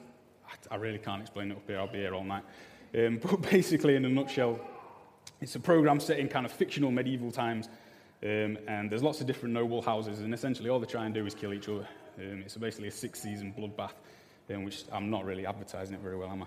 I 0.71 0.77
really 0.77 0.99
can't 0.99 1.21
explain 1.21 1.51
it 1.51 1.57
up 1.57 1.67
here, 1.67 1.81
I'll 1.81 1.89
be 1.89 1.99
here 1.99 2.15
all 2.15 2.23
night. 2.23 2.45
Um, 2.97 3.19
but 3.21 3.43
basically, 3.51 3.97
in 3.97 4.05
a 4.05 4.09
nutshell, 4.09 4.61
it's 5.41 5.57
a 5.57 5.61
program 5.61 5.99
set 5.99 6.21
in 6.21 6.29
kind 6.29 6.47
of 6.47 6.53
fictional 6.53 6.93
medieval 6.93 7.33
times, 7.33 7.69
um, 8.25 8.59
and 8.67 8.91
there's 8.91 9.03
lots 9.03 9.21
of 9.21 9.27
different 9.27 9.55
noble 9.55 9.83
houses, 9.83 10.21
and 10.21 10.33
essentially 10.33 10.71
all 10.71 10.81
they 10.81 10.87
try 10.87 11.05
and 11.05 11.15
do 11.15 11.27
is 11.27 11.35
kill 11.35 11.53
each 11.53 11.69
other. 11.69 11.87
Um, 12.19 12.43
it's 12.45 12.57
basically 12.57 12.89
a 12.89 12.93
six 12.93 13.21
season 13.21 13.55
bloodbath, 13.57 13.93
um, 14.55 14.65
which 14.65 14.85
I'm 14.93 15.11
not 15.11 15.25
really 15.25 15.47
advertising 15.47 15.95
it 15.95 16.01
very 16.01 16.17
well, 16.17 16.31
am 16.31 16.43
I? 16.43 16.47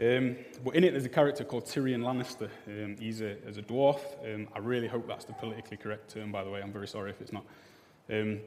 Um, 0.00 0.36
but 0.64 0.74
in 0.74 0.84
it, 0.84 0.92
there's 0.92 1.04
a 1.04 1.10
character 1.10 1.44
called 1.44 1.66
Tyrion 1.66 2.00
Lannister. 2.00 2.48
Um, 2.66 2.96
he's, 2.98 3.20
a, 3.20 3.36
he's 3.46 3.58
a 3.58 3.62
dwarf. 3.62 4.00
Um, 4.24 4.48
I 4.54 4.58
really 4.58 4.88
hope 4.88 5.06
that's 5.06 5.24
the 5.24 5.34
politically 5.34 5.76
correct 5.76 6.10
term, 6.10 6.32
by 6.32 6.42
the 6.42 6.50
way. 6.50 6.60
I'm 6.60 6.72
very 6.72 6.88
sorry 6.88 7.10
if 7.10 7.20
it's 7.20 7.32
not. 7.32 7.44
And 8.08 8.40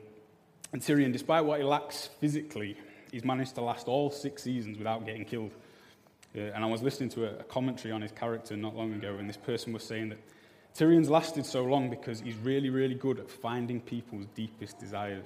Tyrion, 0.82 1.14
despite 1.14 1.46
what 1.46 1.60
he 1.60 1.66
lacks 1.66 2.10
physically, 2.20 2.76
he's 3.12 3.24
managed 3.24 3.56
to 3.56 3.62
last 3.62 3.88
all 3.88 4.12
six 4.12 4.44
seasons 4.44 4.78
without 4.78 5.06
getting 5.06 5.24
killed. 5.24 5.52
Uh, 6.36 6.42
and 6.42 6.64
I 6.64 6.68
was 6.68 6.82
listening 6.82 7.10
to 7.12 7.26
a, 7.26 7.40
a 7.40 7.44
commentary 7.44 7.94
on 7.94 8.02
his 8.02 8.12
character 8.12 8.58
not 8.58 8.76
long 8.76 8.94
ago, 8.94 9.16
and 9.18 9.30
this 9.30 9.38
person 9.38 9.72
was 9.72 9.84
saying 9.84 10.10
that 10.10 10.18
Tyrion's 10.76 11.10
lasted 11.10 11.46
so 11.46 11.64
long 11.64 11.90
because 11.90 12.20
he's 12.20 12.36
really, 12.36 12.70
really 12.70 12.96
good 12.96 13.18
at 13.18 13.30
finding 13.30 13.80
people's 13.80 14.26
deepest 14.36 14.78
desires. 14.78 15.24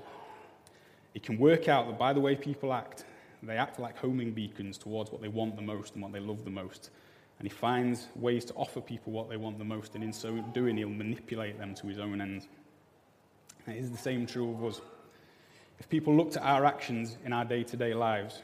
He 1.14 1.20
can 1.20 1.40
work 1.40 1.68
out 1.68 1.88
that 1.88 1.98
by 1.98 2.14
the 2.14 2.20
way 2.20 2.36
people 2.36 2.72
act, 2.72 3.06
they 3.42 3.58
act 3.58 3.80
like 3.80 3.98
homing 3.98 4.32
beacons 4.32 4.78
towards 4.78 5.12
what 5.12 5.24
they 5.24 5.28
want 5.28 5.56
the 5.56 5.64
most 5.64 5.96
and 5.96 6.04
what 6.04 6.12
they 6.12 6.20
love 6.20 6.46
the 6.46 6.52
most. 6.52 6.92
And 7.40 7.48
he 7.48 7.54
finds 7.54 8.10
ways 8.16 8.46
to 8.46 8.54
offer 8.54 8.80
people 8.80 9.12
what 9.12 9.28
they 9.28 9.38
want 9.38 9.58
the 9.58 9.66
most, 9.66 9.96
and 9.96 10.04
in 10.04 10.14
so 10.14 10.38
doing, 10.54 10.78
he'll 10.78 10.90
manipulate 10.90 11.58
them 11.58 11.74
to 11.76 11.88
his 11.88 11.98
own 11.98 12.22
ends. 12.22 12.48
It 13.66 13.78
is 13.78 13.90
the 13.90 13.98
same 13.98 14.28
true 14.28 14.52
of 14.52 14.64
us. 14.64 14.82
If 15.80 15.90
people 15.90 16.16
looked 16.16 16.38
at 16.38 16.44
our 16.44 16.66
actions 16.66 17.18
in 17.26 17.34
our 17.34 17.46
day 17.46 17.64
to 17.64 17.78
day 17.78 17.96
lives, 17.96 18.44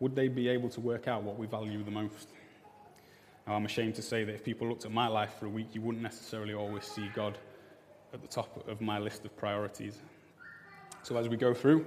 would 0.00 0.14
they 0.14 0.28
be 0.28 0.48
able 0.48 0.68
to 0.70 0.80
work 0.80 1.08
out 1.08 1.22
what 1.22 1.38
we 1.38 1.46
value 1.46 1.82
the 1.82 1.90
most? 1.90 2.28
I'm 3.54 3.64
ashamed 3.64 3.94
to 3.96 4.02
say 4.02 4.24
that 4.24 4.34
if 4.34 4.44
people 4.44 4.68
looked 4.68 4.84
at 4.84 4.92
my 4.92 5.08
life 5.08 5.34
for 5.38 5.46
a 5.46 5.48
week, 5.48 5.68
you 5.72 5.80
wouldn't 5.80 6.02
necessarily 6.02 6.54
always 6.54 6.84
see 6.84 7.10
God 7.14 7.38
at 8.12 8.22
the 8.22 8.28
top 8.28 8.68
of 8.68 8.80
my 8.80 8.98
list 8.98 9.24
of 9.24 9.36
priorities. 9.36 9.98
So, 11.02 11.16
as 11.16 11.28
we 11.28 11.36
go 11.36 11.54
through, 11.54 11.86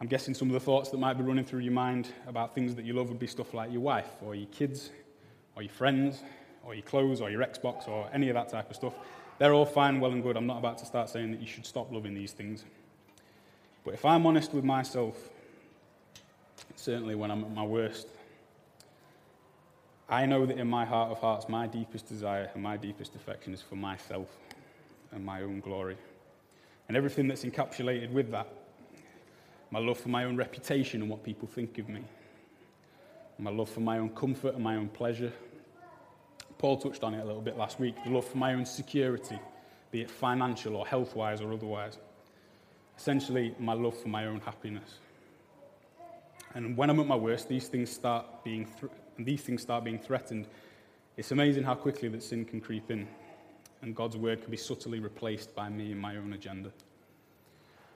I'm 0.00 0.06
guessing 0.06 0.32
some 0.32 0.48
of 0.48 0.54
the 0.54 0.60
thoughts 0.60 0.90
that 0.90 0.98
might 0.98 1.14
be 1.14 1.24
running 1.24 1.44
through 1.44 1.60
your 1.60 1.72
mind 1.72 2.08
about 2.26 2.54
things 2.54 2.74
that 2.74 2.84
you 2.84 2.94
love 2.94 3.08
would 3.08 3.18
be 3.18 3.26
stuff 3.26 3.52
like 3.52 3.70
your 3.70 3.82
wife, 3.82 4.08
or 4.22 4.34
your 4.34 4.46
kids, 4.48 4.90
or 5.56 5.62
your 5.62 5.72
friends, 5.72 6.22
or 6.64 6.74
your 6.74 6.84
clothes, 6.84 7.20
or 7.20 7.30
your 7.30 7.44
Xbox, 7.44 7.86
or 7.88 8.08
any 8.12 8.28
of 8.28 8.34
that 8.34 8.48
type 8.48 8.70
of 8.70 8.76
stuff. 8.76 8.94
They're 9.38 9.52
all 9.52 9.66
fine, 9.66 10.00
well, 10.00 10.12
and 10.12 10.22
good. 10.22 10.36
I'm 10.36 10.46
not 10.46 10.58
about 10.58 10.78
to 10.78 10.86
start 10.86 11.08
saying 11.08 11.30
that 11.32 11.40
you 11.40 11.46
should 11.46 11.66
stop 11.66 11.92
loving 11.92 12.14
these 12.14 12.32
things. 12.32 12.64
But 13.84 13.94
if 13.94 14.04
I'm 14.04 14.26
honest 14.26 14.52
with 14.54 14.64
myself, 14.64 15.16
certainly 16.76 17.14
when 17.14 17.30
I'm 17.30 17.44
at 17.44 17.50
my 17.50 17.64
worst, 17.64 18.06
I 20.10 20.26
know 20.26 20.44
that 20.44 20.58
in 20.58 20.68
my 20.68 20.84
heart 20.84 21.12
of 21.12 21.18
hearts, 21.18 21.48
my 21.48 21.68
deepest 21.68 22.08
desire 22.08 22.50
and 22.52 22.62
my 22.62 22.76
deepest 22.76 23.14
affection 23.14 23.54
is 23.54 23.62
for 23.62 23.76
myself 23.76 24.28
and 25.12 25.24
my 25.24 25.42
own 25.42 25.60
glory. 25.60 25.96
And 26.88 26.96
everything 26.96 27.28
that's 27.28 27.44
encapsulated 27.44 28.10
with 28.10 28.30
that 28.32 28.48
my 29.70 29.78
love 29.78 29.98
for 29.98 30.08
my 30.08 30.24
own 30.24 30.36
reputation 30.36 31.00
and 31.00 31.08
what 31.08 31.22
people 31.22 31.46
think 31.46 31.78
of 31.78 31.88
me, 31.88 32.02
my 33.38 33.50
love 33.50 33.70
for 33.70 33.80
my 33.80 33.98
own 33.98 34.10
comfort 34.10 34.54
and 34.54 34.64
my 34.64 34.74
own 34.76 34.88
pleasure. 34.88 35.32
Paul 36.58 36.76
touched 36.76 37.04
on 37.04 37.14
it 37.14 37.20
a 37.20 37.24
little 37.24 37.40
bit 37.40 37.56
last 37.56 37.78
week 37.78 37.94
the 38.04 38.10
love 38.10 38.26
for 38.26 38.36
my 38.36 38.52
own 38.54 38.66
security, 38.66 39.38
be 39.92 40.00
it 40.02 40.10
financial 40.10 40.76
or 40.76 40.86
health 40.86 41.14
wise 41.14 41.40
or 41.40 41.52
otherwise. 41.52 41.98
Essentially, 42.98 43.54
my 43.58 43.72
love 43.72 43.96
for 43.96 44.08
my 44.08 44.26
own 44.26 44.40
happiness. 44.40 44.98
And 46.54 46.76
when 46.76 46.90
I'm 46.90 46.98
at 46.98 47.06
my 47.06 47.14
worst, 47.14 47.48
these 47.48 47.68
things 47.68 47.90
start 47.90 48.26
being, 48.44 48.66
th- 48.80 48.92
these 49.24 49.40
things 49.42 49.62
start 49.62 49.84
being 49.84 49.98
threatened. 49.98 50.46
It's 51.16 51.32
amazing 51.32 51.64
how 51.64 51.74
quickly 51.74 52.08
that 52.08 52.22
sin 52.22 52.44
can 52.44 52.60
creep 52.60 52.90
in, 52.90 53.06
and 53.82 53.94
God's 53.94 54.16
word 54.16 54.42
can 54.42 54.50
be 54.50 54.56
subtly 54.56 55.00
replaced 55.00 55.54
by 55.54 55.68
me 55.68 55.92
and 55.92 56.00
my 56.00 56.16
own 56.16 56.32
agenda. 56.32 56.70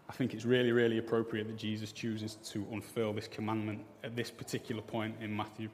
I 0.08 0.12
think 0.12 0.34
it's 0.34 0.44
really, 0.44 0.72
really 0.72 0.98
appropriate 0.98 1.46
that 1.46 1.56
Jesus 1.56 1.92
chooses 1.92 2.34
to 2.50 2.66
unfurl 2.72 3.14
this 3.14 3.26
commandment 3.28 3.80
at 4.02 4.14
this 4.14 4.30
particular 4.30 4.82
point 4.82 5.14
in 5.20 5.34
Matthew. 5.34 5.70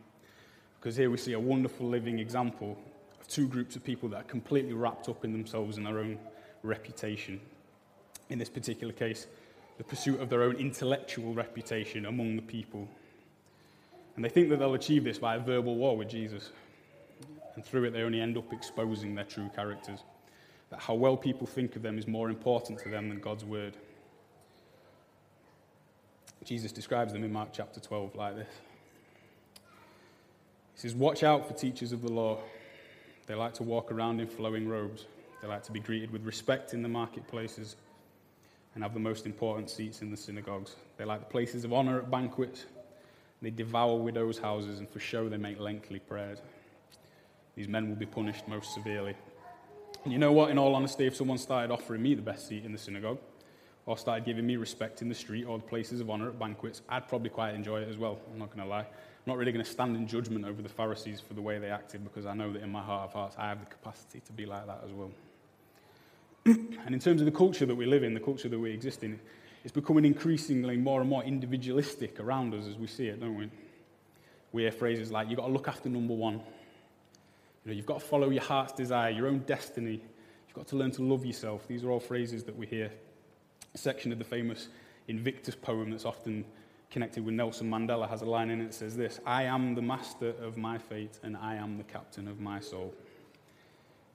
Because 0.78 0.96
here 0.96 1.10
we 1.10 1.16
see 1.16 1.32
a 1.32 1.40
wonderful 1.40 1.88
living 1.88 2.18
example 2.20 2.78
of 3.20 3.26
two 3.26 3.48
groups 3.48 3.76
of 3.76 3.84
people 3.84 4.08
that 4.10 4.16
are 4.16 4.24
completely 4.24 4.72
wrapped 4.72 5.08
up 5.08 5.24
in 5.24 5.32
themselves 5.32 5.76
and 5.76 5.86
their 5.86 5.98
own 5.98 6.18
reputation. 6.62 7.40
In 8.28 8.38
this 8.38 8.48
particular 8.48 8.92
case, 8.92 9.26
the 9.78 9.84
pursuit 9.84 10.20
of 10.20 10.28
their 10.28 10.42
own 10.42 10.56
intellectual 10.56 11.34
reputation 11.34 12.06
among 12.06 12.36
the 12.36 12.42
people. 12.42 12.88
And 14.16 14.24
they 14.24 14.28
think 14.28 14.48
that 14.50 14.58
they'll 14.58 14.74
achieve 14.74 15.04
this 15.04 15.18
by 15.18 15.36
a 15.36 15.40
verbal 15.40 15.76
war 15.76 15.96
with 15.96 16.08
Jesus. 16.08 16.50
And 17.54 17.64
through 17.64 17.84
it, 17.84 17.92
they 17.92 18.02
only 18.02 18.20
end 18.20 18.36
up 18.36 18.52
exposing 18.52 19.14
their 19.14 19.24
true 19.24 19.50
characters. 19.54 20.00
That 20.70 20.80
how 20.80 20.94
well 20.94 21.16
people 21.16 21.46
think 21.46 21.76
of 21.76 21.82
them 21.82 21.98
is 21.98 22.06
more 22.06 22.28
important 22.28 22.78
to 22.80 22.88
them 22.88 23.08
than 23.08 23.20
God's 23.20 23.44
word. 23.44 23.76
Jesus 26.44 26.72
describes 26.72 27.12
them 27.12 27.22
in 27.24 27.32
Mark 27.32 27.50
chapter 27.52 27.80
12 27.80 28.14
like 28.16 28.36
this 28.36 28.48
He 30.74 30.80
says, 30.80 30.94
Watch 30.94 31.22
out 31.22 31.46
for 31.46 31.54
teachers 31.54 31.92
of 31.92 32.02
the 32.02 32.10
law. 32.10 32.38
They 33.26 33.34
like 33.34 33.54
to 33.54 33.62
walk 33.62 33.92
around 33.92 34.20
in 34.20 34.26
flowing 34.26 34.68
robes, 34.68 35.06
they 35.42 35.48
like 35.48 35.62
to 35.64 35.72
be 35.72 35.80
greeted 35.80 36.10
with 36.10 36.24
respect 36.24 36.74
in 36.74 36.82
the 36.82 36.88
marketplaces 36.88 37.76
and 38.74 38.82
have 38.82 38.94
the 38.94 39.00
most 39.00 39.26
important 39.26 39.68
seats 39.68 40.02
in 40.02 40.10
the 40.10 40.16
synagogues. 40.16 40.76
They 40.96 41.04
like 41.04 41.20
the 41.20 41.26
places 41.26 41.64
of 41.64 41.72
honor 41.72 41.98
at 41.98 42.10
banquets. 42.10 42.66
They 43.42 43.50
devour 43.50 43.96
widows' 43.96 44.38
houses, 44.38 44.78
and 44.78 44.88
for 44.88 45.00
show 45.00 45.28
they 45.28 45.36
make 45.36 45.58
lengthy 45.58 45.98
prayers. 45.98 46.38
These 47.56 47.68
men 47.68 47.88
will 47.88 47.96
be 47.96 48.06
punished 48.06 48.46
most 48.48 48.74
severely. 48.74 49.14
And 50.04 50.12
you 50.12 50.18
know 50.18 50.32
what? 50.32 50.50
In 50.50 50.58
all 50.58 50.74
honesty, 50.74 51.06
if 51.06 51.16
someone 51.16 51.38
started 51.38 51.72
offering 51.72 52.02
me 52.02 52.14
the 52.14 52.22
best 52.22 52.48
seat 52.48 52.64
in 52.64 52.72
the 52.72 52.78
synagogue, 52.78 53.18
or 53.86 53.98
started 53.98 54.24
giving 54.24 54.46
me 54.46 54.56
respect 54.56 55.02
in 55.02 55.08
the 55.08 55.14
street 55.14 55.44
or 55.44 55.58
the 55.58 55.64
places 55.64 56.00
of 56.00 56.10
honor 56.10 56.28
at 56.28 56.38
banquets, 56.38 56.82
I'd 56.88 57.08
probably 57.08 57.30
quite 57.30 57.54
enjoy 57.54 57.80
it 57.80 57.88
as 57.88 57.96
well. 57.96 58.18
I'm 58.32 58.38
not 58.38 58.54
going 58.54 58.62
to 58.62 58.70
lie. 58.70 58.80
I'm 58.80 59.26
not 59.26 59.36
really 59.36 59.52
going 59.52 59.64
to 59.64 59.70
stand 59.70 59.96
in 59.96 60.06
judgment 60.06 60.44
over 60.44 60.62
the 60.62 60.68
Pharisees 60.68 61.20
for 61.20 61.34
the 61.34 61.42
way 61.42 61.58
they 61.58 61.70
acted 61.70 62.04
because 62.04 62.26
I 62.26 62.34
know 62.34 62.52
that 62.52 62.62
in 62.62 62.70
my 62.70 62.82
heart 62.82 63.08
of 63.08 63.12
hearts 63.12 63.36
I 63.38 63.48
have 63.48 63.60
the 63.60 63.66
capacity 63.66 64.20
to 64.20 64.32
be 64.32 64.46
like 64.46 64.66
that 64.66 64.82
as 64.84 64.92
well. 64.92 65.10
and 66.46 66.94
in 66.94 67.00
terms 67.00 67.20
of 67.20 67.24
the 67.24 67.32
culture 67.32 67.66
that 67.66 67.74
we 67.74 67.84
live 67.84 68.02
in, 68.02 68.14
the 68.14 68.20
culture 68.20 68.48
that 68.48 68.58
we 68.58 68.70
exist 68.70 69.02
in, 69.02 69.18
it's 69.62 69.72
becoming 69.72 70.04
increasingly 70.04 70.76
more 70.76 71.00
and 71.00 71.10
more 71.10 71.22
individualistic 71.22 72.18
around 72.18 72.54
us 72.54 72.66
as 72.66 72.76
we 72.76 72.86
see 72.86 73.08
it, 73.08 73.20
don't 73.20 73.36
we? 73.36 73.50
We 74.52 74.62
hear 74.62 74.72
phrases 74.72 75.10
like, 75.10 75.28
you've 75.28 75.38
got 75.38 75.46
to 75.46 75.52
look 75.52 75.68
after 75.68 75.88
number 75.88 76.14
one. 76.14 76.34
You 76.34 76.42
know, 77.66 77.72
you've 77.72 77.86
got 77.86 78.00
to 78.00 78.06
follow 78.06 78.30
your 78.30 78.42
heart's 78.42 78.72
desire, 78.72 79.10
your 79.10 79.26
own 79.26 79.40
destiny. 79.40 80.00
You've 80.48 80.56
got 80.56 80.66
to 80.68 80.76
learn 80.76 80.90
to 80.92 81.02
love 81.02 81.24
yourself. 81.24 81.68
These 81.68 81.84
are 81.84 81.90
all 81.90 82.00
phrases 82.00 82.42
that 82.44 82.56
we 82.56 82.66
hear. 82.66 82.90
A 83.74 83.78
section 83.78 84.12
of 84.12 84.18
the 84.18 84.24
famous 84.24 84.68
Invictus 85.08 85.54
poem 85.54 85.90
that's 85.90 86.04
often 86.04 86.44
connected 86.90 87.24
with 87.24 87.34
Nelson 87.34 87.70
Mandela 87.70 88.08
has 88.08 88.22
a 88.22 88.24
line 88.24 88.50
in 88.50 88.60
it 88.60 88.66
that 88.66 88.74
says 88.74 88.96
this 88.96 89.20
I 89.26 89.44
am 89.44 89.74
the 89.74 89.82
master 89.82 90.30
of 90.42 90.56
my 90.56 90.78
fate, 90.78 91.18
and 91.22 91.36
I 91.36 91.56
am 91.56 91.76
the 91.76 91.84
captain 91.84 92.26
of 92.26 92.40
my 92.40 92.60
soul. 92.60 92.94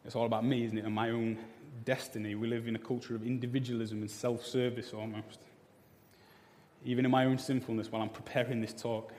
It's 0.05 0.15
all 0.15 0.25
about 0.25 0.45
me, 0.45 0.65
isn't 0.65 0.77
it, 0.77 0.85
and 0.85 0.93
my 0.93 1.09
own 1.09 1.37
destiny. 1.83 2.35
We 2.35 2.47
live 2.47 2.67
in 2.67 2.75
a 2.75 2.79
culture 2.79 3.15
of 3.15 3.25
individualism 3.25 4.01
and 4.01 4.09
self 4.09 4.45
service 4.45 4.93
almost. 4.93 5.39
Even 6.85 7.03
in 7.03 7.11
my 7.11 7.25
own 7.25 7.37
sinfulness, 7.37 7.91
while 7.91 8.01
I'm 8.01 8.09
preparing 8.09 8.61
this 8.61 8.73
talk, 8.73 9.11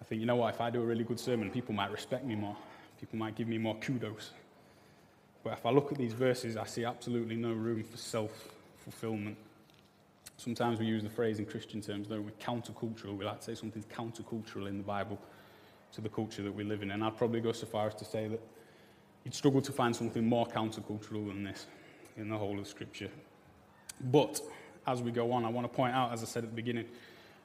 I 0.00 0.04
think, 0.04 0.20
you 0.20 0.26
know 0.26 0.36
what, 0.36 0.54
if 0.54 0.60
I 0.60 0.70
do 0.70 0.82
a 0.82 0.84
really 0.84 1.04
good 1.04 1.18
sermon, 1.18 1.50
people 1.50 1.74
might 1.74 1.90
respect 1.90 2.24
me 2.24 2.34
more. 2.34 2.56
People 3.00 3.18
might 3.18 3.34
give 3.34 3.48
me 3.48 3.58
more 3.58 3.74
kudos. 3.76 4.30
But 5.42 5.54
if 5.54 5.66
I 5.66 5.70
look 5.70 5.92
at 5.92 5.98
these 5.98 6.12
verses, 6.12 6.56
I 6.56 6.64
see 6.64 6.84
absolutely 6.84 7.36
no 7.36 7.52
room 7.52 7.82
for 7.82 7.96
self 7.96 8.48
fulfillment. 8.78 9.36
Sometimes 10.36 10.80
we 10.80 10.86
use 10.86 11.02
the 11.02 11.10
phrase 11.10 11.38
in 11.38 11.46
Christian 11.46 11.80
terms, 11.80 12.08
don't 12.08 12.24
we? 12.24 12.32
Countercultural. 12.32 13.16
We 13.16 13.24
like 13.24 13.38
to 13.40 13.44
say 13.44 13.54
something's 13.54 13.86
countercultural 13.86 14.68
in 14.68 14.78
the 14.78 14.82
Bible 14.84 15.18
to 15.92 16.00
the 16.00 16.08
culture 16.08 16.42
that 16.42 16.52
we 16.52 16.64
live 16.64 16.82
in. 16.82 16.90
And 16.90 17.04
I'd 17.04 17.16
probably 17.16 17.40
go 17.40 17.52
so 17.52 17.66
far 17.66 17.86
as 17.86 17.94
to 17.96 18.04
say 18.04 18.28
that 18.28 18.40
you'd 19.24 19.34
struggle 19.34 19.62
to 19.62 19.72
find 19.72 19.94
something 19.94 20.26
more 20.26 20.46
countercultural 20.46 21.28
than 21.28 21.44
this 21.44 21.66
in 22.16 22.28
the 22.28 22.36
whole 22.36 22.58
of 22.58 22.66
Scripture. 22.66 23.08
But 24.00 24.40
as 24.86 25.02
we 25.02 25.10
go 25.10 25.32
on, 25.32 25.44
I 25.44 25.48
want 25.48 25.70
to 25.70 25.74
point 25.74 25.94
out, 25.94 26.12
as 26.12 26.22
I 26.22 26.26
said 26.26 26.44
at 26.44 26.50
the 26.50 26.56
beginning, 26.56 26.86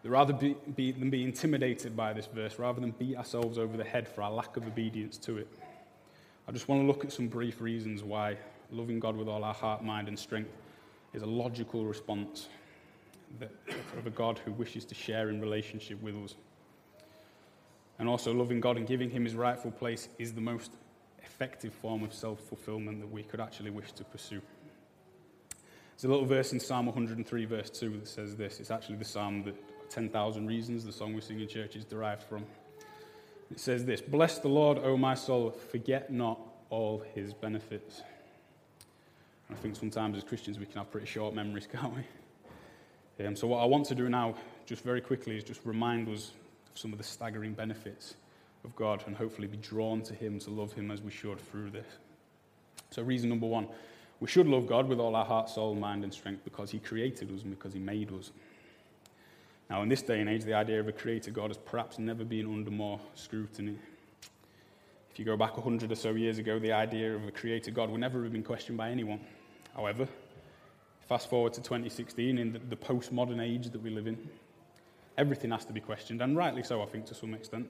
that 0.03 0.09
rather 0.09 0.33
be, 0.33 0.55
be, 0.75 0.91
than 0.91 1.09
be 1.09 1.23
intimidated 1.23 1.95
by 1.95 2.13
this 2.13 2.25
verse, 2.27 2.59
rather 2.59 2.79
than 2.79 2.91
beat 2.91 3.17
ourselves 3.17 3.57
over 3.57 3.77
the 3.77 3.83
head 3.83 4.07
for 4.07 4.21
our 4.21 4.31
lack 4.31 4.57
of 4.57 4.65
obedience 4.65 5.17
to 5.19 5.37
it, 5.37 5.47
I 6.47 6.51
just 6.51 6.67
want 6.67 6.81
to 6.81 6.87
look 6.87 7.03
at 7.03 7.11
some 7.11 7.27
brief 7.27 7.61
reasons 7.61 8.03
why 8.03 8.37
loving 8.71 8.99
God 8.99 9.15
with 9.15 9.27
all 9.27 9.43
our 9.43 9.53
heart, 9.53 9.83
mind, 9.83 10.07
and 10.07 10.17
strength 10.17 10.51
is 11.13 11.21
a 11.21 11.27
logical 11.27 11.85
response 11.85 12.47
of 13.97 14.05
a 14.05 14.09
God 14.09 14.39
who 14.39 14.51
wishes 14.53 14.85
to 14.85 14.95
share 14.95 15.29
in 15.29 15.39
relationship 15.39 16.01
with 16.01 16.15
us. 16.15 16.35
And 17.99 18.07
also, 18.07 18.33
loving 18.33 18.59
God 18.59 18.77
and 18.77 18.87
giving 18.87 19.09
Him 19.09 19.25
His 19.25 19.35
rightful 19.35 19.71
place 19.71 20.07
is 20.17 20.33
the 20.33 20.41
most 20.41 20.71
effective 21.23 21.73
form 21.73 22.03
of 22.03 22.13
self 22.13 22.39
fulfillment 22.41 22.99
that 22.99 23.11
we 23.11 23.23
could 23.23 23.39
actually 23.39 23.71
wish 23.71 23.91
to 23.93 24.03
pursue. 24.03 24.41
There's 25.95 26.05
a 26.05 26.07
little 26.07 26.25
verse 26.25 26.53
in 26.53 26.59
Psalm 26.59 26.85
103, 26.85 27.45
verse 27.45 27.69
2, 27.69 27.89
that 27.89 28.07
says 28.07 28.35
this. 28.37 28.61
It's 28.61 28.71
actually 28.71 28.95
the 28.95 29.05
psalm 29.05 29.43
that 29.43 29.55
10,000 29.89 30.47
Reasons, 30.47 30.85
the 30.85 30.93
song 30.93 31.13
we 31.13 31.19
sing 31.19 31.41
in 31.41 31.47
church, 31.47 31.75
is 31.75 31.83
derived 31.83 32.23
from. 32.23 32.45
It 33.51 33.59
says 33.59 33.83
this 33.85 34.01
Bless 34.01 34.37
the 34.37 34.47
Lord, 34.47 34.77
O 34.77 34.95
my 34.95 35.15
soul, 35.15 35.51
forget 35.51 36.11
not 36.11 36.39
all 36.69 37.03
his 37.13 37.33
benefits. 37.33 38.01
And 39.47 39.57
I 39.57 39.61
think 39.61 39.75
sometimes 39.75 40.17
as 40.17 40.23
Christians 40.23 40.59
we 40.59 40.65
can 40.65 40.77
have 40.77 40.91
pretty 40.91 41.07
short 41.07 41.33
memories, 41.33 41.67
can't 41.71 41.93
we? 41.95 43.25
Um, 43.25 43.35
so, 43.35 43.47
what 43.47 43.57
I 43.57 43.65
want 43.65 43.85
to 43.87 43.95
do 43.95 44.07
now, 44.07 44.35
just 44.65 44.83
very 44.83 45.01
quickly, 45.01 45.35
is 45.35 45.43
just 45.43 45.65
remind 45.65 46.07
us 46.07 46.31
of 46.71 46.77
some 46.77 46.93
of 46.93 46.97
the 46.97 47.03
staggering 47.03 47.53
benefits 47.53 48.15
of 48.63 48.75
God 48.75 49.03
and 49.07 49.15
hopefully 49.15 49.47
be 49.47 49.57
drawn 49.57 50.01
to 50.03 50.13
Him 50.13 50.39
to 50.39 50.49
love 50.49 50.73
Him 50.73 50.91
as 50.91 51.01
we 51.01 51.11
should 51.11 51.39
through 51.39 51.71
this. 51.71 51.87
So, 52.91 53.01
reason 53.01 53.29
number 53.29 53.47
one 53.47 53.67
we 54.19 54.27
should 54.27 54.47
love 54.47 54.67
God 54.67 54.87
with 54.87 54.99
all 54.99 55.15
our 55.15 55.23
heart, 55.23 55.49
soul, 55.49 55.75
mind, 55.75 56.03
and 56.03 56.13
strength 56.13 56.43
because 56.43 56.71
He 56.71 56.79
created 56.79 57.33
us 57.33 57.43
and 57.43 57.51
because 57.51 57.73
He 57.73 57.79
made 57.79 58.11
us. 58.11 58.31
Now, 59.69 59.81
in 59.83 59.89
this 59.89 60.01
day 60.01 60.19
and 60.19 60.29
age, 60.29 60.43
the 60.43 60.55
idea 60.55 60.79
of 60.79 60.87
a 60.87 60.91
creator 60.91 61.31
God 61.31 61.51
has 61.51 61.57
perhaps 61.57 61.99
never 61.99 62.25
been 62.25 62.47
under 62.47 62.71
more 62.71 62.99
scrutiny. 63.13 63.75
If 65.11 65.19
you 65.19 65.25
go 65.25 65.37
back 65.37 65.55
100 65.55 65.91
or 65.91 65.95
so 65.95 66.11
years 66.11 66.37
ago, 66.37 66.59
the 66.59 66.71
idea 66.71 67.15
of 67.15 67.27
a 67.27 67.31
creator 67.31 67.71
God 67.71 67.89
would 67.89 68.01
never 68.01 68.23
have 68.23 68.31
been 68.31 68.43
questioned 68.43 68.77
by 68.77 68.89
anyone. 68.89 69.19
However, 69.75 70.07
fast 71.07 71.29
forward 71.29 71.53
to 71.53 71.61
2016, 71.61 72.37
in 72.37 72.53
the, 72.53 72.59
the 72.59 72.75
postmodern 72.75 73.41
age 73.41 73.69
that 73.69 73.81
we 73.81 73.89
live 73.89 74.07
in, 74.07 74.17
everything 75.17 75.51
has 75.51 75.65
to 75.65 75.73
be 75.73 75.79
questioned, 75.79 76.21
and 76.21 76.35
rightly 76.35 76.63
so, 76.63 76.81
I 76.81 76.85
think, 76.85 77.05
to 77.05 77.15
some 77.15 77.33
extent. 77.33 77.69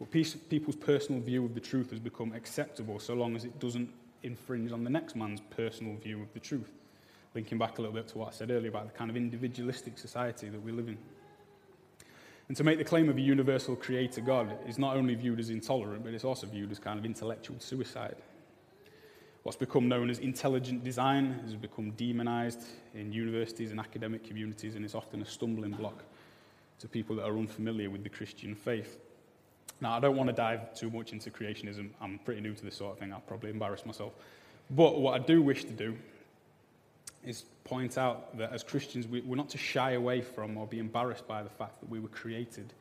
But 0.00 0.10
people's 0.10 0.76
personal 0.76 1.20
view 1.20 1.44
of 1.44 1.54
the 1.54 1.60
truth 1.60 1.90
has 1.90 2.00
become 2.00 2.32
acceptable 2.32 2.98
so 2.98 3.12
long 3.12 3.36
as 3.36 3.44
it 3.44 3.60
doesn't 3.60 3.90
infringe 4.22 4.72
on 4.72 4.82
the 4.82 4.88
next 4.88 5.14
man's 5.14 5.42
personal 5.50 5.94
view 5.96 6.22
of 6.22 6.32
the 6.32 6.40
truth. 6.40 6.72
Linking 7.34 7.58
back 7.58 7.76
a 7.78 7.82
little 7.82 7.94
bit 7.94 8.08
to 8.08 8.18
what 8.18 8.28
I 8.28 8.30
said 8.32 8.50
earlier 8.50 8.70
about 8.70 8.90
the 8.90 8.98
kind 8.98 9.10
of 9.10 9.16
individualistic 9.16 9.98
society 9.98 10.48
that 10.48 10.60
we 10.60 10.72
live 10.72 10.88
in. 10.88 10.96
And 12.48 12.56
to 12.56 12.64
make 12.64 12.78
the 12.78 12.84
claim 12.84 13.10
of 13.10 13.18
a 13.18 13.20
universal 13.20 13.76
creator 13.76 14.22
God 14.22 14.56
is 14.66 14.78
not 14.78 14.96
only 14.96 15.14
viewed 15.14 15.38
as 15.38 15.50
intolerant, 15.50 16.02
but 16.02 16.14
it's 16.14 16.24
also 16.24 16.46
viewed 16.46 16.72
as 16.72 16.78
kind 16.78 16.98
of 16.98 17.04
intellectual 17.04 17.60
suicide. 17.60 18.16
What's 19.42 19.56
become 19.56 19.86
known 19.86 20.08
as 20.08 20.18
intelligent 20.18 20.82
design 20.82 21.40
has 21.44 21.54
become 21.54 21.90
demonized 21.92 22.62
in 22.94 23.12
universities 23.12 23.70
and 23.70 23.78
academic 23.78 24.24
communities, 24.24 24.76
and 24.76 24.84
it's 24.84 24.94
often 24.94 25.20
a 25.20 25.26
stumbling 25.26 25.72
block 25.72 26.04
to 26.78 26.88
people 26.88 27.14
that 27.16 27.26
are 27.26 27.36
unfamiliar 27.36 27.90
with 27.90 28.02
the 28.02 28.08
Christian 28.08 28.54
faith. 28.54 28.98
Now, 29.80 29.96
I 29.96 30.00
don't 30.00 30.16
want 30.16 30.28
to 30.28 30.34
dive 30.34 30.74
too 30.74 30.90
much 30.90 31.12
into 31.12 31.30
creationism. 31.30 31.90
I'm 32.00 32.18
pretty 32.24 32.40
new 32.40 32.54
to 32.54 32.64
this 32.64 32.76
sort 32.76 32.92
of 32.92 32.98
thing. 32.98 33.12
I'll 33.12 33.20
probably 33.20 33.50
embarrass 33.50 33.86
myself. 33.86 34.12
But 34.70 35.00
what 35.00 35.20
I 35.20 35.24
do 35.24 35.40
wish 35.42 35.64
to 35.64 35.72
do 35.72 35.96
is 37.24 37.44
point 37.64 37.98
out 37.98 38.36
that 38.38 38.52
as 38.52 38.62
Christians, 38.62 39.06
we, 39.06 39.20
are 39.20 39.36
not 39.36 39.48
to 39.50 39.58
shy 39.58 39.92
away 39.92 40.20
from 40.20 40.56
or 40.56 40.66
be 40.66 40.78
embarrassed 40.78 41.26
by 41.26 41.42
the 41.42 41.50
fact 41.50 41.80
that 41.80 41.88
we 41.88 41.98
were 41.98 42.08
created 42.08 42.72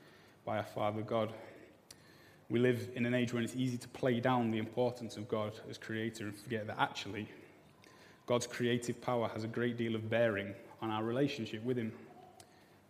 by 0.45 0.57
our 0.57 0.63
Father 0.63 1.01
God. 1.01 1.31
We 2.49 2.59
live 2.59 2.89
in 2.95 3.05
an 3.05 3.13
age 3.13 3.33
when 3.33 3.43
it's 3.43 3.55
easy 3.55 3.77
to 3.77 3.87
play 3.89 4.19
down 4.19 4.51
the 4.51 4.57
importance 4.57 5.17
of 5.17 5.27
God 5.27 5.53
as 5.69 5.77
creator 5.77 6.25
and 6.25 6.35
forget 6.35 6.67
that 6.67 6.79
actually 6.79 7.27
God's 8.25 8.47
creative 8.47 9.01
power 9.01 9.27
has 9.29 9.43
a 9.43 9.47
great 9.47 9.77
deal 9.77 9.95
of 9.95 10.09
bearing 10.09 10.53
on 10.81 10.89
our 10.89 11.03
relationship 11.03 11.63
with 11.63 11.77
Him. 11.77 11.91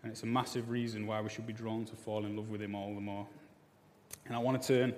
And 0.03 0.11
it's 0.11 0.23
a 0.23 0.27
massive 0.27 0.69
reason 0.69 1.07
why 1.07 1.21
we 1.21 1.29
should 1.29 1.47
be 1.47 1.53
drawn 1.53 1.85
to 1.85 1.95
fall 1.95 2.25
in 2.25 2.35
love 2.35 2.49
with 2.49 2.61
Him 2.61 2.75
all 2.75 2.93
the 2.93 3.01
more. 3.01 3.27
And 4.29 4.37
I 4.37 4.39
want 4.39 4.61
to 4.61 4.67
turn 4.67 4.93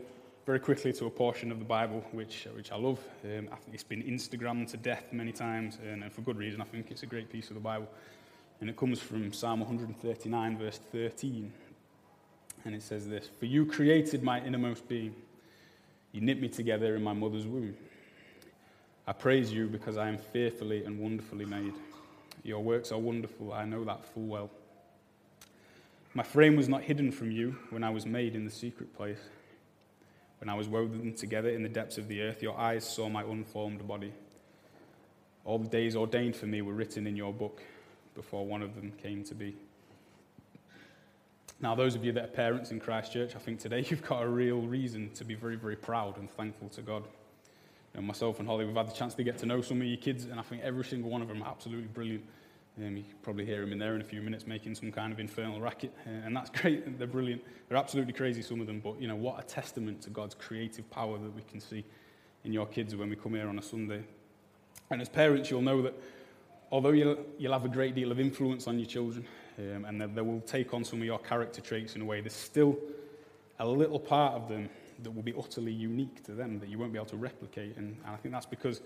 very 0.45 0.59
quickly 0.59 0.91
to 0.91 1.05
a 1.05 1.09
portion 1.09 1.53
of 1.53 1.59
the 1.59 1.65
Bible 1.65 2.03
which, 2.11 2.47
which 2.53 2.69
I 2.69 2.75
love. 2.75 2.99
Um, 3.23 3.47
I 3.49 3.55
think 3.55 3.73
it's 3.73 3.81
been 3.81 4.03
Instagrammed 4.03 4.69
to 4.71 4.77
death 4.77 5.05
many 5.13 5.31
times, 5.31 5.77
and, 5.81 6.03
and 6.03 6.11
for 6.11 6.19
good 6.19 6.37
reason. 6.37 6.59
I 6.59 6.65
think 6.65 6.91
it's 6.91 7.03
a 7.03 7.05
great 7.05 7.31
piece 7.31 7.47
of 7.47 7.53
the 7.53 7.61
Bible. 7.61 7.87
And 8.59 8.69
it 8.69 8.75
comes 8.75 8.99
from 8.99 9.31
Psalm 9.31 9.61
139, 9.61 10.57
verse 10.57 10.81
13. 10.91 11.49
And 12.65 12.75
it 12.75 12.83
says 12.83 13.07
this 13.07 13.29
For 13.39 13.45
you 13.45 13.65
created 13.65 14.21
my 14.21 14.43
innermost 14.43 14.85
being, 14.89 15.15
you 16.11 16.19
knit 16.19 16.41
me 16.41 16.49
together 16.49 16.97
in 16.97 17.01
my 17.01 17.13
mother's 17.13 17.47
womb. 17.47 17.77
I 19.07 19.13
praise 19.13 19.53
you 19.53 19.67
because 19.67 19.95
I 19.95 20.09
am 20.09 20.17
fearfully 20.17 20.83
and 20.83 20.99
wonderfully 20.99 21.45
made. 21.45 21.73
Your 22.43 22.61
works 22.61 22.91
are 22.91 22.99
wonderful, 22.99 23.53
I 23.53 23.63
know 23.63 23.85
that 23.85 24.05
full 24.13 24.25
well. 24.25 24.51
My 26.13 26.23
frame 26.23 26.57
was 26.57 26.67
not 26.67 26.81
hidden 26.81 27.11
from 27.11 27.31
you 27.31 27.55
when 27.69 27.83
I 27.83 27.89
was 27.89 28.05
made 28.05 28.35
in 28.35 28.43
the 28.43 28.51
secret 28.51 28.93
place. 28.93 29.19
When 30.39 30.49
I 30.49 30.55
was 30.55 30.67
woven 30.67 31.13
together 31.13 31.49
in 31.49 31.63
the 31.63 31.69
depths 31.69 31.97
of 31.97 32.09
the 32.09 32.21
earth, 32.21 32.41
your 32.41 32.57
eyes 32.57 32.83
saw 32.83 33.07
my 33.07 33.23
unformed 33.23 33.87
body. 33.87 34.11
All 35.45 35.57
the 35.57 35.69
days 35.69 35.95
ordained 35.95 36.35
for 36.35 36.47
me 36.47 36.61
were 36.61 36.73
written 36.73 37.07
in 37.07 37.15
your 37.15 37.31
book 37.31 37.61
before 38.13 38.45
one 38.45 38.61
of 38.61 38.75
them 38.75 38.91
came 39.01 39.23
to 39.23 39.35
be. 39.35 39.55
Now, 41.61 41.75
those 41.75 41.95
of 41.95 42.03
you 42.03 42.11
that 42.13 42.23
are 42.25 42.27
parents 42.27 42.71
in 42.71 42.79
Christchurch, 42.79 43.35
I 43.35 43.39
think 43.39 43.59
today 43.59 43.85
you've 43.89 44.03
got 44.03 44.23
a 44.23 44.27
real 44.27 44.61
reason 44.61 45.11
to 45.13 45.23
be 45.23 45.35
very, 45.35 45.55
very 45.55 45.77
proud 45.77 46.17
and 46.17 46.29
thankful 46.29 46.67
to 46.69 46.81
God. 46.81 47.03
You 47.93 48.01
know, 48.01 48.07
myself 48.07 48.39
and 48.39 48.47
Holly, 48.47 48.65
we've 48.65 48.75
had 48.75 48.89
the 48.89 48.93
chance 48.93 49.13
to 49.13 49.23
get 49.23 49.37
to 49.39 49.45
know 49.45 49.61
some 49.61 49.79
of 49.79 49.87
your 49.87 49.97
kids, 49.97 50.25
and 50.25 50.39
I 50.39 50.43
think 50.43 50.61
every 50.61 50.83
single 50.83 51.09
one 51.09 51.21
of 51.21 51.29
them 51.29 51.41
are 51.41 51.49
absolutely 51.49 51.87
brilliant. 51.87 52.25
Um, 52.77 52.95
you 52.95 53.03
can 53.03 53.17
probably 53.21 53.45
hear 53.45 53.61
them 53.61 53.73
in 53.73 53.79
there 53.79 53.95
in 53.95 54.01
a 54.01 54.05
few 54.05 54.21
minutes 54.21 54.47
making 54.47 54.75
some 54.75 54.91
kind 54.91 55.11
of 55.11 55.19
infernal 55.19 55.59
racket, 55.59 55.93
uh, 56.07 56.25
and 56.25 56.35
that's 56.35 56.49
great. 56.61 56.97
They're 56.97 57.07
brilliant. 57.07 57.41
They're 57.67 57.77
absolutely 57.77 58.13
crazy, 58.13 58.41
some 58.41 58.61
of 58.61 58.67
them, 58.67 58.79
but 58.79 58.99
you 59.01 59.07
know 59.07 59.15
what 59.15 59.39
a 59.39 59.43
testament 59.43 60.01
to 60.03 60.09
God's 60.09 60.35
creative 60.35 60.89
power 60.89 61.17
that 61.17 61.35
we 61.35 61.41
can 61.43 61.59
see 61.59 61.83
in 62.43 62.53
your 62.53 62.65
kids 62.65 62.95
when 62.95 63.09
we 63.09 63.15
come 63.15 63.33
here 63.33 63.49
on 63.49 63.59
a 63.59 63.61
Sunday. 63.61 64.03
And 64.89 65.01
as 65.01 65.09
parents, 65.09 65.49
you'll 65.49 65.61
know 65.61 65.81
that 65.81 65.93
although 66.71 66.91
you'll, 66.91 67.17
you'll 67.37 67.53
have 67.53 67.65
a 67.65 67.69
great 67.69 67.93
deal 67.93 68.11
of 68.11 68.19
influence 68.19 68.67
on 68.67 68.79
your 68.79 68.87
children, 68.87 69.25
um, 69.59 69.85
and 69.85 70.15
they, 70.15 70.21
will 70.21 70.41
take 70.41 70.73
on 70.73 70.83
some 70.83 70.99
of 70.99 71.05
your 71.05 71.19
character 71.19 71.61
traits 71.61 71.95
in 71.95 72.01
a 72.01 72.05
way, 72.05 72.21
there's 72.21 72.33
still 72.33 72.77
a 73.59 73.67
little 73.67 73.99
part 73.99 74.33
of 74.33 74.47
them 74.47 74.69
that 75.03 75.11
will 75.11 75.23
be 75.23 75.33
utterly 75.37 75.71
unique 75.71 76.23
to 76.23 76.31
them 76.31 76.59
that 76.59 76.69
you 76.69 76.77
won't 76.77 76.93
be 76.93 76.97
able 76.97 77.05
to 77.07 77.17
replicate. 77.17 77.75
And, 77.77 77.97
and 78.05 78.13
I 78.13 78.15
think 78.17 78.33
that's 78.33 78.45
because 78.45 78.81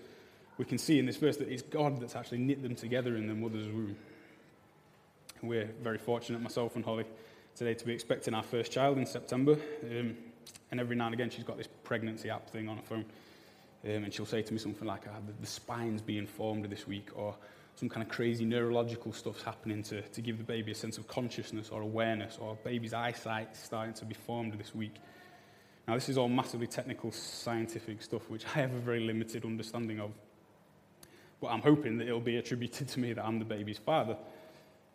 we 0.58 0.64
can 0.64 0.78
see 0.78 0.98
in 0.98 1.06
this 1.06 1.16
verse 1.16 1.36
that 1.36 1.48
it's 1.48 1.62
God 1.62 2.00
that's 2.00 2.16
actually 2.16 2.38
knit 2.38 2.62
them 2.62 2.74
together 2.74 3.16
in 3.16 3.26
their 3.26 3.36
mother's 3.36 3.66
womb. 3.66 3.96
We're 5.42 5.70
very 5.82 5.98
fortunate, 5.98 6.40
myself 6.40 6.76
and 6.76 6.84
Holly, 6.84 7.04
today 7.54 7.74
to 7.74 7.84
be 7.84 7.92
expecting 7.92 8.34
our 8.34 8.42
first 8.42 8.72
child 8.72 8.96
in 8.98 9.06
September. 9.06 9.58
Um, 9.84 10.16
and 10.70 10.80
every 10.80 10.96
now 10.96 11.06
and 11.06 11.14
again, 11.14 11.30
she's 11.30 11.44
got 11.44 11.58
this 11.58 11.68
pregnancy 11.84 12.30
app 12.30 12.48
thing 12.48 12.68
on 12.68 12.76
her 12.76 12.82
phone. 12.82 13.04
Um, 13.84 14.04
and 14.04 14.12
she'll 14.12 14.26
say 14.26 14.42
to 14.42 14.52
me 14.52 14.58
something 14.58 14.86
like, 14.86 15.02
oh, 15.06 15.32
the, 15.40 15.46
spine's 15.46 16.00
being 16.00 16.26
formed 16.26 16.64
this 16.64 16.86
week, 16.86 17.10
or 17.14 17.34
some 17.76 17.88
kind 17.88 18.02
of 18.02 18.08
crazy 18.08 18.44
neurological 18.44 19.12
stuff's 19.12 19.42
happening 19.42 19.82
to, 19.84 20.00
to 20.00 20.20
give 20.22 20.38
the 20.38 20.44
baby 20.44 20.72
a 20.72 20.74
sense 20.74 20.96
of 20.96 21.06
consciousness 21.06 21.68
or 21.68 21.82
awareness, 21.82 22.38
or 22.40 22.56
baby's 22.64 22.94
eyesight 22.94 23.54
starting 23.54 23.94
to 23.94 24.04
be 24.06 24.14
formed 24.14 24.54
this 24.54 24.74
week. 24.74 24.94
Now, 25.86 25.94
this 25.94 26.08
is 26.08 26.18
all 26.18 26.28
massively 26.28 26.66
technical, 26.66 27.12
scientific 27.12 28.02
stuff, 28.02 28.28
which 28.28 28.44
I 28.46 28.60
have 28.60 28.74
a 28.74 28.78
very 28.78 29.00
limited 29.00 29.44
understanding 29.44 30.00
of. 30.00 30.10
But 31.40 31.48
I'm 31.48 31.60
hoping 31.60 31.98
that 31.98 32.06
it'll 32.06 32.20
be 32.20 32.38
attributed 32.38 32.88
to 32.88 33.00
me 33.00 33.12
that 33.12 33.24
I'm 33.24 33.38
the 33.38 33.44
baby's 33.44 33.78
father. 33.78 34.16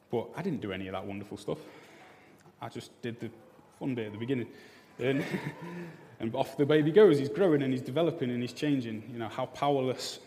But 0.09 0.29
I 0.35 0.41
didn't 0.41 0.61
do 0.61 0.71
any 0.71 0.87
of 0.87 0.93
that 0.93 1.05
wonderful 1.05 1.37
stuff. 1.37 1.59
I 2.61 2.69
just 2.69 2.99
did 3.01 3.19
the 3.19 3.29
fun 3.79 3.95
bit 3.95 4.07
at 4.07 4.11
the 4.11 4.17
beginning. 4.17 4.47
And, 4.99 5.23
and 6.19 6.33
off 6.35 6.57
the 6.57 6.65
baby 6.65 6.91
goes. 6.91 7.17
He's 7.19 7.29
growing 7.29 7.61
and 7.61 7.71
he's 7.71 7.81
developing 7.81 8.29
and 8.29 8.41
he's 8.41 8.53
changing. 8.53 9.03
You 9.11 9.19
know, 9.19 9.29
how 9.29 9.45
powerless 9.47 10.19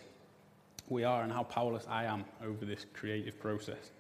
we 0.88 1.04
are 1.04 1.22
and 1.22 1.32
how 1.32 1.42
powerless 1.42 1.86
I 1.88 2.04
am 2.04 2.24
over 2.44 2.64
this 2.64 2.86
creative 2.94 3.38
process. 3.40 3.90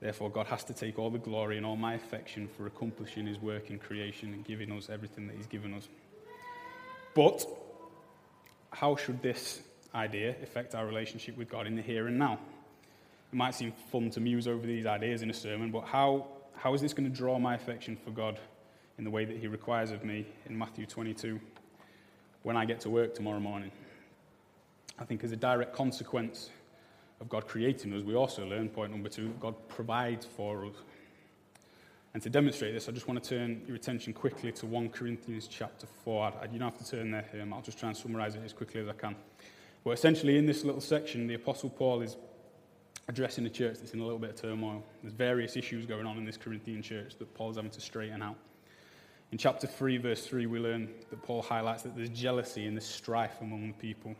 Therefore, 0.00 0.30
God 0.30 0.46
has 0.46 0.64
to 0.64 0.72
take 0.72 0.98
all 0.98 1.10
the 1.10 1.18
glory 1.18 1.56
and 1.56 1.64
all 1.64 1.76
my 1.76 1.94
affection 1.94 2.48
for 2.48 2.66
accomplishing 2.66 3.26
his 3.26 3.38
work 3.38 3.70
in 3.70 3.78
creation 3.78 4.32
and 4.32 4.44
giving 4.44 4.72
us 4.72 4.90
everything 4.90 5.28
that 5.28 5.36
he's 5.36 5.46
given 5.46 5.74
us. 5.74 5.88
But 7.14 7.46
how 8.70 8.96
should 8.96 9.22
this 9.22 9.62
idea 9.94 10.34
affect 10.42 10.74
our 10.74 10.86
relationship 10.86 11.36
with 11.36 11.48
God 11.48 11.66
in 11.66 11.76
the 11.76 11.82
here 11.82 12.06
and 12.06 12.18
now? 12.18 12.38
It 13.32 13.36
might 13.36 13.54
seem 13.54 13.72
fun 13.90 14.10
to 14.10 14.20
muse 14.20 14.46
over 14.46 14.66
these 14.66 14.86
ideas 14.86 15.22
in 15.22 15.30
a 15.30 15.34
sermon, 15.34 15.70
but 15.70 15.84
how, 15.84 16.26
how 16.54 16.74
is 16.74 16.80
this 16.80 16.92
going 16.92 17.10
to 17.10 17.16
draw 17.16 17.38
my 17.38 17.54
affection 17.54 17.96
for 17.96 18.10
God 18.10 18.38
in 18.98 19.04
the 19.04 19.10
way 19.10 19.24
that 19.24 19.38
he 19.38 19.46
requires 19.46 19.90
of 19.90 20.04
me 20.04 20.26
in 20.46 20.56
Matthew 20.56 20.84
22 20.86 21.40
when 22.42 22.56
I 22.56 22.64
get 22.64 22.80
to 22.80 22.90
work 22.90 23.14
tomorrow 23.14 23.40
morning? 23.40 23.70
I 24.98 25.04
think 25.04 25.24
as 25.24 25.32
a 25.32 25.36
direct 25.36 25.74
consequence 25.74 26.50
of 27.20 27.28
God 27.28 27.46
creating 27.46 27.94
us, 27.94 28.02
we 28.02 28.14
also 28.14 28.44
learn, 28.44 28.68
point 28.68 28.92
number 28.92 29.08
two, 29.08 29.28
that 29.28 29.40
God 29.40 29.54
provides 29.68 30.26
for 30.26 30.66
us. 30.66 30.74
And 32.14 32.22
to 32.22 32.28
demonstrate 32.28 32.74
this, 32.74 32.88
I 32.88 32.92
just 32.92 33.08
want 33.08 33.22
to 33.22 33.28
turn 33.30 33.62
your 33.66 33.76
attention 33.76 34.12
quickly 34.12 34.52
to 34.52 34.66
1 34.66 34.90
Corinthians 34.90 35.48
chapter 35.48 35.86
4. 36.04 36.34
You 36.52 36.58
don't 36.58 36.70
have 36.70 36.84
to 36.84 36.90
turn 36.90 37.10
there, 37.10 37.24
um, 37.40 37.54
I'll 37.54 37.62
just 37.62 37.78
try 37.78 37.88
and 37.88 37.96
summarize 37.96 38.34
it 38.34 38.42
as 38.44 38.52
quickly 38.52 38.82
as 38.82 38.88
I 38.88 38.92
can. 38.92 39.16
But 39.84 39.92
essentially, 39.92 40.36
in 40.36 40.46
this 40.46 40.64
little 40.64 40.80
section, 40.80 41.26
the 41.26 41.34
Apostle 41.34 41.70
Paul 41.70 42.02
is 42.02 42.16
addressing 43.08 43.44
a 43.46 43.50
church 43.50 43.78
that's 43.78 43.92
in 43.92 44.00
a 44.00 44.04
little 44.04 44.18
bit 44.18 44.30
of 44.30 44.36
turmoil. 44.36 44.84
There's 45.02 45.12
various 45.12 45.56
issues 45.56 45.86
going 45.86 46.06
on 46.06 46.16
in 46.18 46.24
this 46.24 46.36
Corinthian 46.36 46.82
church 46.82 47.16
that 47.18 47.34
Paul's 47.34 47.56
having 47.56 47.72
to 47.72 47.80
straighten 47.80 48.22
out. 48.22 48.36
In 49.32 49.38
chapter 49.38 49.66
3, 49.66 49.96
verse 49.96 50.24
3, 50.26 50.46
we 50.46 50.58
learn 50.58 50.88
that 51.10 51.22
Paul 51.22 51.42
highlights 51.42 51.82
that 51.82 51.96
there's 51.96 52.10
jealousy 52.10 52.66
and 52.66 52.76
there's 52.76 52.86
strife 52.86 53.40
among 53.40 53.68
the 53.68 53.74
people. 53.74 54.14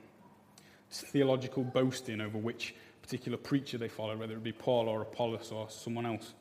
It's 0.88 1.02
theological 1.02 1.62
boasting 1.62 2.20
over 2.20 2.38
which 2.38 2.74
particular 3.02 3.38
preacher 3.38 3.78
they 3.78 3.88
follow, 3.88 4.16
whether 4.16 4.34
it 4.34 4.42
be 4.42 4.52
Paul 4.52 4.88
or 4.88 5.02
Apollos 5.02 5.52
or 5.52 5.68
someone 5.70 6.06
else. 6.06 6.34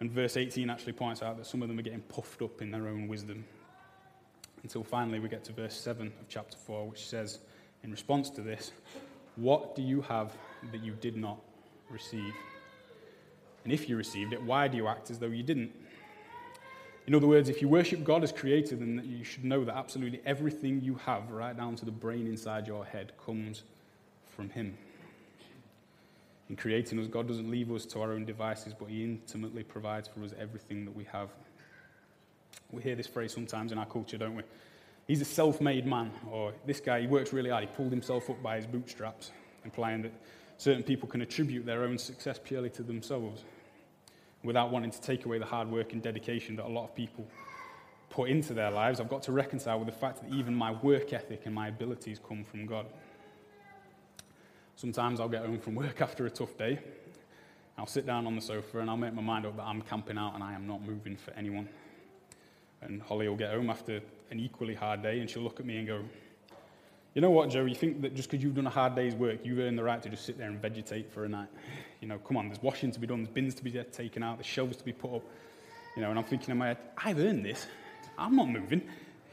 And 0.00 0.10
verse 0.10 0.36
18 0.36 0.70
actually 0.70 0.92
points 0.94 1.22
out 1.22 1.36
that 1.36 1.46
some 1.46 1.62
of 1.62 1.68
them 1.68 1.78
are 1.78 1.82
getting 1.82 2.00
puffed 2.00 2.40
up 2.42 2.62
in 2.62 2.70
their 2.70 2.88
own 2.88 3.08
wisdom. 3.08 3.44
Until 4.62 4.84
finally 4.84 5.18
we 5.18 5.28
get 5.28 5.44
to 5.44 5.52
verse 5.52 5.74
7 5.74 6.06
of 6.06 6.28
chapter 6.28 6.56
4, 6.56 6.88
which 6.88 7.06
says, 7.06 7.40
in 7.82 7.90
response 7.90 8.30
to 8.30 8.40
this, 8.40 8.72
What 9.36 9.74
do 9.74 9.82
you 9.82 10.02
have 10.02 10.32
that 10.70 10.82
you 10.82 10.92
did 10.92 11.16
not 11.16 11.38
receive? 11.90 12.34
And 13.64 13.72
if 13.72 13.88
you 13.88 13.96
received 13.96 14.32
it, 14.32 14.42
why 14.42 14.68
do 14.68 14.76
you 14.76 14.88
act 14.88 15.10
as 15.10 15.18
though 15.18 15.26
you 15.26 15.42
didn't? 15.42 15.72
In 17.06 17.14
other 17.14 17.26
words, 17.26 17.48
if 17.48 17.60
you 17.60 17.68
worship 17.68 18.04
God 18.04 18.22
as 18.22 18.30
creator, 18.30 18.76
then 18.76 19.02
you 19.04 19.24
should 19.24 19.44
know 19.44 19.64
that 19.64 19.76
absolutely 19.76 20.20
everything 20.24 20.80
you 20.80 20.94
have, 21.06 21.30
right 21.30 21.56
down 21.56 21.74
to 21.76 21.84
the 21.84 21.90
brain 21.90 22.26
inside 22.26 22.66
your 22.66 22.84
head, 22.84 23.12
comes 23.24 23.62
from 24.36 24.50
Him. 24.50 24.76
In 26.48 26.56
creating 26.56 27.00
us, 27.00 27.08
God 27.08 27.26
doesn't 27.26 27.50
leave 27.50 27.72
us 27.72 27.84
to 27.86 28.00
our 28.00 28.12
own 28.12 28.24
devices, 28.24 28.74
but 28.78 28.88
He 28.88 29.02
intimately 29.02 29.64
provides 29.64 30.06
for 30.06 30.22
us 30.22 30.32
everything 30.38 30.84
that 30.84 30.94
we 30.94 31.04
have. 31.04 31.28
We 32.70 32.82
hear 32.82 32.94
this 32.94 33.06
phrase 33.06 33.32
sometimes 33.32 33.72
in 33.72 33.78
our 33.78 33.86
culture, 33.86 34.16
don't 34.16 34.36
we? 34.36 34.42
He's 35.06 35.20
a 35.20 35.24
self 35.24 35.60
made 35.60 35.86
man, 35.86 36.12
or 36.30 36.52
this 36.66 36.80
guy, 36.80 37.00
he 37.00 37.06
works 37.06 37.32
really 37.32 37.50
hard, 37.50 37.64
he 37.64 37.70
pulled 37.74 37.90
himself 37.90 38.30
up 38.30 38.42
by 38.42 38.56
his 38.56 38.66
bootstraps, 38.66 39.32
implying 39.64 40.02
that 40.02 40.12
certain 40.58 40.82
people 40.82 41.08
can 41.08 41.22
attribute 41.22 41.66
their 41.66 41.82
own 41.82 41.98
success 41.98 42.38
purely 42.42 42.70
to 42.70 42.82
themselves 42.82 43.42
without 44.44 44.70
wanting 44.70 44.90
to 44.90 45.00
take 45.00 45.24
away 45.24 45.38
the 45.38 45.44
hard 45.44 45.68
work 45.68 45.92
and 45.92 46.02
dedication 46.02 46.56
that 46.56 46.66
a 46.66 46.68
lot 46.68 46.84
of 46.84 46.94
people 46.94 47.26
put 48.10 48.28
into 48.28 48.52
their 48.52 48.70
lives. 48.70 49.00
I've 49.00 49.08
got 49.08 49.22
to 49.24 49.32
reconcile 49.32 49.78
with 49.78 49.86
the 49.86 49.94
fact 49.94 50.22
that 50.22 50.32
even 50.32 50.54
my 50.54 50.72
work 50.72 51.12
ethic 51.12 51.42
and 51.46 51.54
my 51.54 51.68
abilities 51.68 52.20
come 52.26 52.44
from 52.44 52.66
God. 52.66 52.86
Sometimes 54.76 55.20
I'll 55.20 55.28
get 55.28 55.44
home 55.44 55.58
from 55.58 55.74
work 55.74 56.00
after 56.00 56.26
a 56.26 56.30
tough 56.30 56.56
day. 56.56 56.78
I'll 57.78 57.86
sit 57.86 58.06
down 58.06 58.26
on 58.26 58.36
the 58.36 58.42
sofa 58.42 58.80
and 58.80 58.90
I'll 58.90 58.96
make 58.96 59.14
my 59.14 59.22
mind 59.22 59.46
up 59.46 59.56
that 59.56 59.64
I'm 59.64 59.80
camping 59.82 60.18
out 60.18 60.34
and 60.34 60.44
I 60.44 60.52
am 60.52 60.66
not 60.66 60.82
moving 60.82 61.16
for 61.16 61.32
anyone. 61.32 61.68
And 62.82 63.00
Holly 63.00 63.28
will 63.28 63.36
get 63.36 63.50
home 63.50 63.70
after 63.70 64.00
an 64.32 64.40
equally 64.40 64.74
hard 64.74 65.02
day 65.02 65.20
and 65.20 65.30
she'll 65.30 65.42
look 65.42 65.60
at 65.60 65.66
me 65.66 65.76
and 65.76 65.86
go, 65.86 66.00
You 67.14 67.20
know 67.20 67.30
what, 67.30 67.50
Joe? 67.50 67.64
You 67.66 67.74
think 67.74 68.00
that 68.00 68.16
just 68.16 68.30
because 68.30 68.42
you've 68.42 68.54
done 68.54 68.66
a 68.66 68.70
hard 68.70 68.96
day's 68.96 69.14
work, 69.14 69.40
you've 69.44 69.58
earned 69.58 69.78
the 69.78 69.84
right 69.84 70.02
to 70.02 70.08
just 70.08 70.24
sit 70.24 70.38
there 70.38 70.48
and 70.48 70.60
vegetate 70.60 71.12
for 71.12 71.24
a 71.24 71.28
night? 71.28 71.48
You 72.00 72.08
know, 72.08 72.18
come 72.18 72.38
on, 72.38 72.48
there's 72.48 72.62
washing 72.62 72.90
to 72.90 72.98
be 72.98 73.06
done, 73.06 73.18
there's 73.18 73.32
bins 73.32 73.54
to 73.56 73.62
be 73.62 73.70
taken 73.70 74.22
out, 74.22 74.38
there's 74.38 74.46
shelves 74.46 74.78
to 74.78 74.84
be 74.84 74.92
put 74.92 75.14
up. 75.14 75.22
You 75.94 76.02
know, 76.02 76.10
and 76.10 76.18
I'm 76.18 76.24
thinking 76.24 76.50
in 76.50 76.58
my 76.58 76.68
head, 76.68 76.78
I've 76.96 77.18
earned 77.18 77.44
this. 77.44 77.66
I'm 78.18 78.34
not 78.34 78.48
moving. 78.48 78.82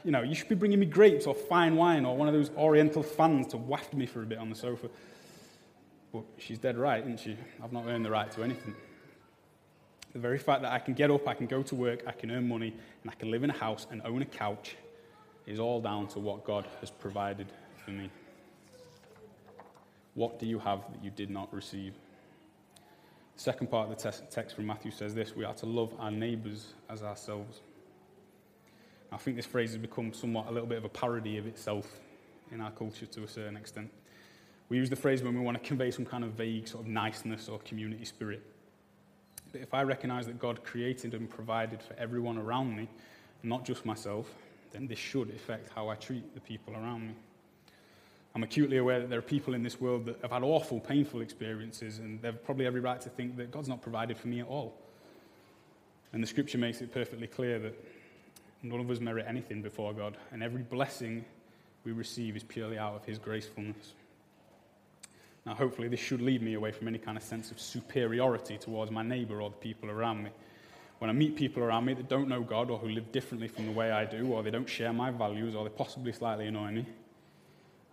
You 0.03 0.12
know, 0.12 0.21
you 0.21 0.35
should 0.35 0.49
be 0.49 0.55
bringing 0.55 0.79
me 0.79 0.85
grapes 0.85 1.25
or 1.25 1.33
fine 1.33 1.75
wine 1.75 2.05
or 2.05 2.15
one 2.15 2.27
of 2.27 2.33
those 2.33 2.51
oriental 2.57 3.03
fans 3.03 3.47
to 3.47 3.57
waft 3.57 3.93
me 3.93 4.05
for 4.05 4.21
a 4.21 4.25
bit 4.25 4.38
on 4.38 4.49
the 4.49 4.55
sofa. 4.55 4.89
But 6.12 6.23
she's 6.38 6.59
dead 6.59 6.77
right, 6.77 7.01
isn't 7.01 7.19
she? 7.19 7.38
I've 7.63 7.71
not 7.71 7.85
earned 7.88 8.05
the 8.05 8.12
right 8.12 8.29
to 8.31 8.43
anything. 8.43 8.75
The 10.13 10.19
very 10.19 10.39
fact 10.39 10.63
that 10.63 10.71
I 10.71 10.79
can 10.79 10.95
get 10.95 11.12
up, 11.12 11.27
I 11.27 11.33
can 11.33 11.45
go 11.45 11.62
to 11.62 11.75
work, 11.75 12.03
I 12.07 12.12
can 12.12 12.31
earn 12.31 12.47
money, 12.47 12.73
and 13.03 13.12
I 13.12 13.13
can 13.13 13.29
live 13.29 13.43
in 13.43 13.51
a 13.51 13.57
house 13.57 13.85
and 13.91 14.01
own 14.03 14.21
a 14.21 14.25
couch 14.25 14.75
is 15.49 15.59
all 15.59 15.81
down 15.81 16.07
to 16.07 16.19
what 16.19 16.45
God 16.45 16.65
has 16.79 16.91
provided 16.91 17.47
for 17.83 17.89
me. 17.89 18.09
What 20.13 20.38
do 20.38 20.45
you 20.45 20.59
have 20.59 20.81
that 20.91 21.03
you 21.03 21.09
did 21.09 21.31
not 21.31 21.51
receive? 21.51 21.95
The 23.35 23.41
second 23.41 23.67
part 23.71 23.89
of 23.89 23.97
the 23.97 24.12
text 24.29 24.55
from 24.55 24.67
Matthew 24.67 24.91
says 24.91 25.15
this 25.15 25.35
we 25.35 25.43
are 25.43 25.55
to 25.55 25.65
love 25.65 25.91
our 25.97 26.12
neighbours 26.12 26.73
as 26.88 27.01
ourselves. 27.01 27.62
I 29.12 29.17
think 29.17 29.38
this 29.38 29.47
phrase 29.47 29.71
has 29.71 29.79
become 29.79 30.13
somewhat 30.13 30.47
a 30.47 30.51
little 30.51 30.67
bit 30.67 30.77
of 30.77 30.85
a 30.85 30.89
parody 30.89 31.39
of 31.39 31.47
itself 31.47 31.99
in 32.51 32.62
our 32.62 32.71
culture 32.71 33.07
to 33.07 33.23
a 33.23 33.27
certain 33.27 33.57
extent. 33.57 33.89
We 34.69 34.77
use 34.77 34.91
the 34.91 34.95
phrase 34.95 35.23
when 35.23 35.33
we 35.33 35.41
want 35.41 35.62
to 35.62 35.67
convey 35.67 35.89
some 35.89 36.05
kind 36.05 36.23
of 36.23 36.31
vague 36.33 36.67
sort 36.67 36.83
of 36.83 36.89
niceness 36.91 37.49
or 37.49 37.57
community 37.59 38.05
spirit. 38.05 38.45
But 39.51 39.62
if 39.62 39.73
I 39.73 39.81
recognize 39.81 40.27
that 40.27 40.38
God 40.38 40.63
created 40.63 41.15
and 41.15 41.27
provided 41.27 41.81
for 41.81 41.95
everyone 41.97 42.38
around 42.38 42.75
me, 42.75 42.88
not 43.41 43.65
just 43.65 43.83
myself, 43.83 44.31
then 44.71 44.88
this 44.88 44.99
should 44.99 45.29
affect 45.29 45.69
how 45.73 45.89
I 45.89 45.95
treat 45.95 46.34
the 46.34 46.41
people 46.41 46.73
around 46.73 47.08
me. 47.08 47.13
I'm 48.36 48.43
acutely 48.43 48.77
aware 48.77 48.99
that 48.99 49.10
there 49.10 49.19
are 49.19 49.23
people 49.23 49.53
in 49.53 49.63
this 49.63 49.82
world 49.82 50.05
that 50.05 50.21
have 50.21 50.32
had 50.32 50.43
awful, 50.43 50.79
painful 50.79 51.21
experiences, 51.21 51.97
and 51.99 52.21
they've 52.21 52.43
probably 52.43 52.67
every 52.67 52.79
right 52.79 53.01
to 53.01 53.10
think 53.10 53.38
that 53.38 53.51
God's 53.51 53.67
not 53.67 53.82
provided 53.82 54.17
for 54.17 54.27
me 54.27 54.39
at 54.39 54.47
all. 54.47 54.75
And 56.13 56.21
the 56.21 56.27
scripture 56.27 56.58
makes 56.58 56.82
it 56.82 56.93
perfectly 56.93 57.27
clear 57.27 57.60
that 57.60 57.73
none 58.62 58.79
of 58.79 58.89
us 58.89 58.99
merit 58.99 59.25
anything 59.27 59.62
before 59.62 59.93
God, 59.93 60.17
and 60.32 60.43
every 60.43 60.62
blessing 60.62 61.25
we 61.84 61.91
receive 61.91 62.36
is 62.36 62.43
purely 62.43 62.77
out 62.77 62.95
of 62.95 63.05
His 63.05 63.17
gracefulness. 63.17 63.93
Now, 65.45 65.55
hopefully, 65.55 65.88
this 65.88 65.99
should 65.99 66.21
lead 66.21 66.43
me 66.43 66.53
away 66.53 66.71
from 66.71 66.88
any 66.88 66.99
kind 66.99 67.17
of 67.17 67.23
sense 67.23 67.49
of 67.49 67.60
superiority 67.60 68.58
towards 68.58 68.91
my 68.91 69.01
neighbor 69.01 69.41
or 69.41 69.49
the 69.49 69.55
people 69.55 69.89
around 69.89 70.23
me. 70.23 70.29
When 70.99 71.09
I 71.09 71.13
meet 71.13 71.35
people 71.35 71.63
around 71.63 71.85
me 71.85 71.93
that 71.93 72.09
don't 72.09 72.27
know 72.27 72.41
God 72.41 72.69
or 72.69 72.77
who 72.77 72.89
live 72.89 73.12
differently 73.12 73.47
from 73.47 73.65
the 73.65 73.71
way 73.71 73.91
I 73.91 74.05
do, 74.05 74.27
or 74.27 74.43
they 74.43 74.51
don't 74.51 74.67
share 74.67 74.93
my 74.93 75.12
values, 75.12 75.55
or 75.55 75.63
they 75.63 75.69
possibly 75.69 76.12
slightly 76.12 76.47
annoy 76.47 76.71
me, 76.71 76.85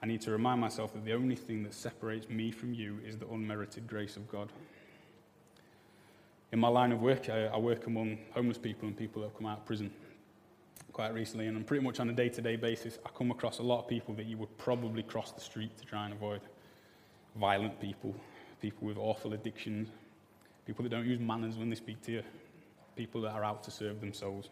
I 0.02 0.06
need 0.06 0.20
to 0.22 0.32
remind 0.32 0.60
myself 0.60 0.92
that 0.92 1.04
the 1.04 1.14
only 1.14 1.36
thing 1.36 1.62
that 1.62 1.72
separates 1.72 2.28
me 2.28 2.50
from 2.50 2.74
you 2.74 2.98
is 3.06 3.16
the 3.16 3.28
unmerited 3.28 3.86
grace 3.86 4.16
of 4.16 4.30
God. 4.30 4.50
In 6.52 6.58
my 6.58 6.68
line 6.68 6.92
of 6.92 7.00
work, 7.00 7.28
I, 7.28 7.46
I 7.46 7.56
work 7.58 7.86
among 7.86 8.18
homeless 8.32 8.58
people 8.58 8.88
and 8.88 8.96
people 8.96 9.22
that 9.22 9.28
have 9.28 9.38
come 9.38 9.46
out 9.46 9.58
of 9.58 9.64
prison 9.64 9.90
quite 10.92 11.12
recently, 11.12 11.46
and 11.46 11.56
I'm 11.56 11.64
pretty 11.64 11.84
much 11.84 12.00
on 12.00 12.08
a 12.08 12.12
day 12.12 12.28
to 12.30 12.40
day 12.40 12.56
basis, 12.56 12.98
I 13.04 13.10
come 13.16 13.30
across 13.30 13.58
a 13.58 13.62
lot 13.62 13.80
of 13.80 13.88
people 13.88 14.14
that 14.14 14.26
you 14.26 14.36
would 14.38 14.56
probably 14.56 15.02
cross 15.02 15.30
the 15.30 15.42
street 15.42 15.76
to 15.78 15.84
try 15.84 16.06
and 16.06 16.14
avoid 16.14 16.40
violent 17.38 17.78
people, 17.80 18.14
people 18.62 18.88
with 18.88 18.96
awful 18.96 19.34
addictions, 19.34 19.88
people 20.66 20.82
that 20.82 20.88
don't 20.88 21.06
use 21.06 21.20
manners 21.20 21.56
when 21.58 21.68
they 21.68 21.76
speak 21.76 22.00
to 22.02 22.12
you, 22.12 22.22
people 22.96 23.20
that 23.20 23.32
are 23.32 23.44
out 23.44 23.62
to 23.64 23.70
serve 23.70 24.00
themselves. 24.00 24.48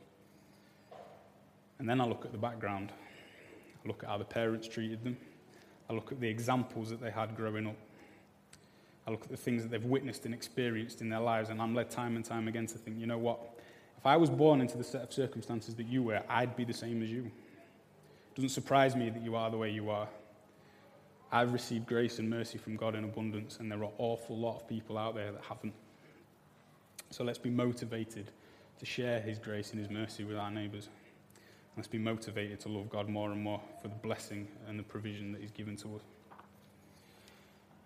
And 1.78 1.88
then 1.88 2.00
I 2.00 2.04
look 2.04 2.24
at 2.24 2.32
the 2.32 2.38
background. 2.38 2.92
I 3.84 3.88
look 3.88 4.02
at 4.02 4.08
how 4.08 4.18
the 4.18 4.24
parents 4.24 4.68
treated 4.68 5.02
them. 5.02 5.16
I 5.90 5.92
look 5.92 6.12
at 6.12 6.20
the 6.20 6.28
examples 6.28 6.90
that 6.90 7.00
they 7.00 7.10
had 7.10 7.36
growing 7.36 7.66
up. 7.66 7.76
I 9.06 9.10
look 9.10 9.22
at 9.22 9.30
the 9.30 9.36
things 9.36 9.62
that 9.62 9.70
they've 9.70 9.84
witnessed 9.84 10.24
and 10.24 10.32
experienced 10.32 11.02
in 11.02 11.10
their 11.10 11.20
lives, 11.20 11.50
and 11.50 11.60
I'm 11.60 11.74
led 11.74 11.90
time 11.90 12.16
and 12.16 12.24
time 12.24 12.48
again 12.48 12.66
to 12.68 12.78
think, 12.78 12.98
you 12.98 13.06
know 13.06 13.18
what? 13.18 13.38
If 13.98 14.06
I 14.06 14.16
was 14.16 14.30
born 14.30 14.60
into 14.60 14.78
the 14.78 14.84
set 14.84 15.02
of 15.02 15.12
circumstances 15.12 15.74
that 15.74 15.86
you 15.86 16.02
were, 16.02 16.22
I'd 16.28 16.56
be 16.56 16.64
the 16.64 16.72
same 16.72 17.02
as 17.02 17.10
you. 17.10 17.24
It 17.24 18.34
doesn't 18.34 18.50
surprise 18.50 18.96
me 18.96 19.10
that 19.10 19.22
you 19.22 19.36
are 19.36 19.50
the 19.50 19.58
way 19.58 19.70
you 19.70 19.90
are. 19.90 20.08
I've 21.30 21.52
received 21.52 21.86
grace 21.86 22.18
and 22.18 22.30
mercy 22.30 22.58
from 22.58 22.76
God 22.76 22.94
in 22.94 23.04
abundance, 23.04 23.58
and 23.58 23.70
there 23.70 23.78
are 23.80 23.84
an 23.84 23.92
awful 23.98 24.38
lot 24.38 24.56
of 24.56 24.68
people 24.68 24.96
out 24.96 25.14
there 25.14 25.32
that 25.32 25.42
haven't. 25.42 25.74
So 27.14 27.22
let's 27.22 27.38
be 27.38 27.48
motivated 27.48 28.32
to 28.80 28.84
share 28.84 29.20
His 29.20 29.38
grace 29.38 29.70
and 29.70 29.78
His 29.78 29.88
mercy 29.88 30.24
with 30.24 30.36
our 30.36 30.50
neighbours. 30.50 30.88
Let's 31.76 31.86
be 31.86 31.96
motivated 31.96 32.58
to 32.62 32.68
love 32.68 32.90
God 32.90 33.08
more 33.08 33.30
and 33.30 33.40
more 33.40 33.60
for 33.80 33.86
the 33.86 33.94
blessing 33.94 34.48
and 34.66 34.76
the 34.76 34.82
provision 34.82 35.30
that 35.30 35.40
He's 35.40 35.52
given 35.52 35.76
to 35.76 35.94
us. 35.94 36.02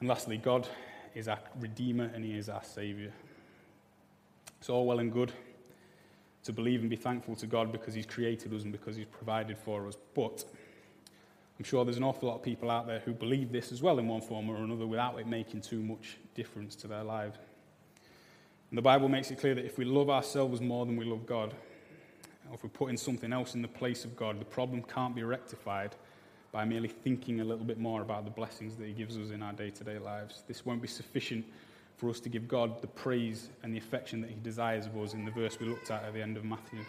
And 0.01 0.09
lastly, 0.09 0.39
God 0.39 0.67
is 1.15 1.29
our 1.29 1.41
Redeemer 1.61 2.11
and 2.15 2.25
He 2.25 2.39
is 2.39 2.49
our 2.49 2.65
Saviour. 2.65 3.11
It's 4.61 4.71
all 4.71 4.87
well 4.87 4.99
and 4.99 5.13
good 5.13 5.31
to 6.45 6.53
believe 6.55 6.81
and 6.81 6.89
be 6.89 6.97
thankful 6.97 7.37
to 7.37 7.47
God 7.47 7.71
because 7.71 7.93
He's 7.93 8.07
created 8.07 8.55
us 8.55 8.63
and 8.63 8.73
because 8.73 8.97
He's 8.97 9.05
provided 9.05 9.59
for 9.59 9.87
us. 9.87 9.99
But 10.15 10.43
I'm 11.59 11.67
sure 11.67 11.85
there's 11.85 11.99
an 11.99 12.03
awful 12.03 12.31
lot 12.31 12.37
of 12.37 12.43
people 12.43 12.71
out 12.71 12.87
there 12.87 13.01
who 13.01 13.13
believe 13.13 13.53
this 13.53 13.73
as 13.73 13.83
well 13.83 13.99
in 13.99 14.09
one 14.09 14.23
form 14.23 14.49
or 14.49 14.57
another 14.57 14.87
without 14.87 15.21
it 15.21 15.27
making 15.27 15.61
too 15.61 15.83
much 15.83 16.17
difference 16.35 16.75
to 16.77 16.87
their 16.87 17.05
lives. 17.05 17.37
And 18.71 18.77
the 18.77 18.83
Bible 18.83 19.09
makes 19.09 19.31
it 19.31 19.39
clear 19.39 19.55
that 19.55 19.65
if 19.65 19.79
we 19.79 19.85
love 19.85 20.11
ourselves 20.11 20.61
more 20.61 20.85
than 20.85 20.97
we 20.97 21.05
love 21.05 21.27
God, 21.27 21.55
or 22.49 22.55
if 22.55 22.63
we're 22.63 22.71
putting 22.71 22.97
something 22.97 23.33
else 23.33 23.55
in 23.55 23.63
the 23.63 23.69
place 23.69 24.05
of 24.05 24.17
God, 24.17 24.41
the 24.41 24.45
problem 24.45 24.83
can't 24.83 25.15
be 25.15 25.23
rectified 25.23 25.95
by 26.53 26.65
merely 26.65 26.89
thinking 26.89 27.41
a 27.41 27.45
little 27.45 27.65
bit 27.65 27.79
more 27.79 28.03
about 28.03 28.25
the 28.25 28.31
blessings 28.31 28.77
that 28.77 28.87
He 28.87 28.93
gives 28.93 29.17
us 29.17 29.31
in 29.31 29.43
our 29.43 29.53
day 29.53 29.71
to 29.71 29.85
day 29.85 29.99
lives. 29.99 30.45
This 30.47 30.65
won't 30.65 30.83
be 30.83 30.89
sufficient 30.89 31.45
for 31.97 32.09
us 32.09 32.21
to 32.21 32.29
give 32.29 32.47
God 32.47 32.81
the 32.81 32.87
praise 32.87 33.49
and 33.63 33.75
the 33.75 33.79
affection 33.79 34.21
that 34.21 34.31
He 34.31 34.37
desires 34.43 34.87
of 34.87 34.97
us 34.97 35.15
in 35.15 35.25
the 35.25 35.31
verse 35.31 35.59
we 35.59 35.67
looked 35.67 35.91
at 35.91 36.05
at 36.05 36.15
the 36.15 36.23
end 36.23 36.37
of 36.37 36.45
Matthew. 36.45 36.81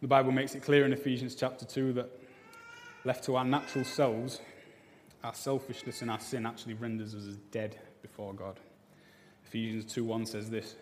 The 0.00 0.08
Bible 0.08 0.32
makes 0.32 0.54
it 0.54 0.62
clear 0.62 0.84
in 0.84 0.92
Ephesians 0.92 1.34
chapter 1.34 1.64
2 1.64 1.92
that 1.94 2.10
left 3.04 3.24
to 3.24 3.36
our 3.36 3.44
natural 3.44 3.84
selves, 3.84 4.40
our 5.22 5.34
selfishness 5.34 6.02
and 6.02 6.10
our 6.10 6.20
sin 6.20 6.44
actually 6.44 6.74
renders 6.74 7.14
us 7.14 7.26
as 7.26 7.36
dead 7.52 7.78
before 8.02 8.34
God. 8.34 8.58
Ephesians 9.52 9.84
2:1 9.84 10.24
says 10.24 10.48
this, 10.48 10.76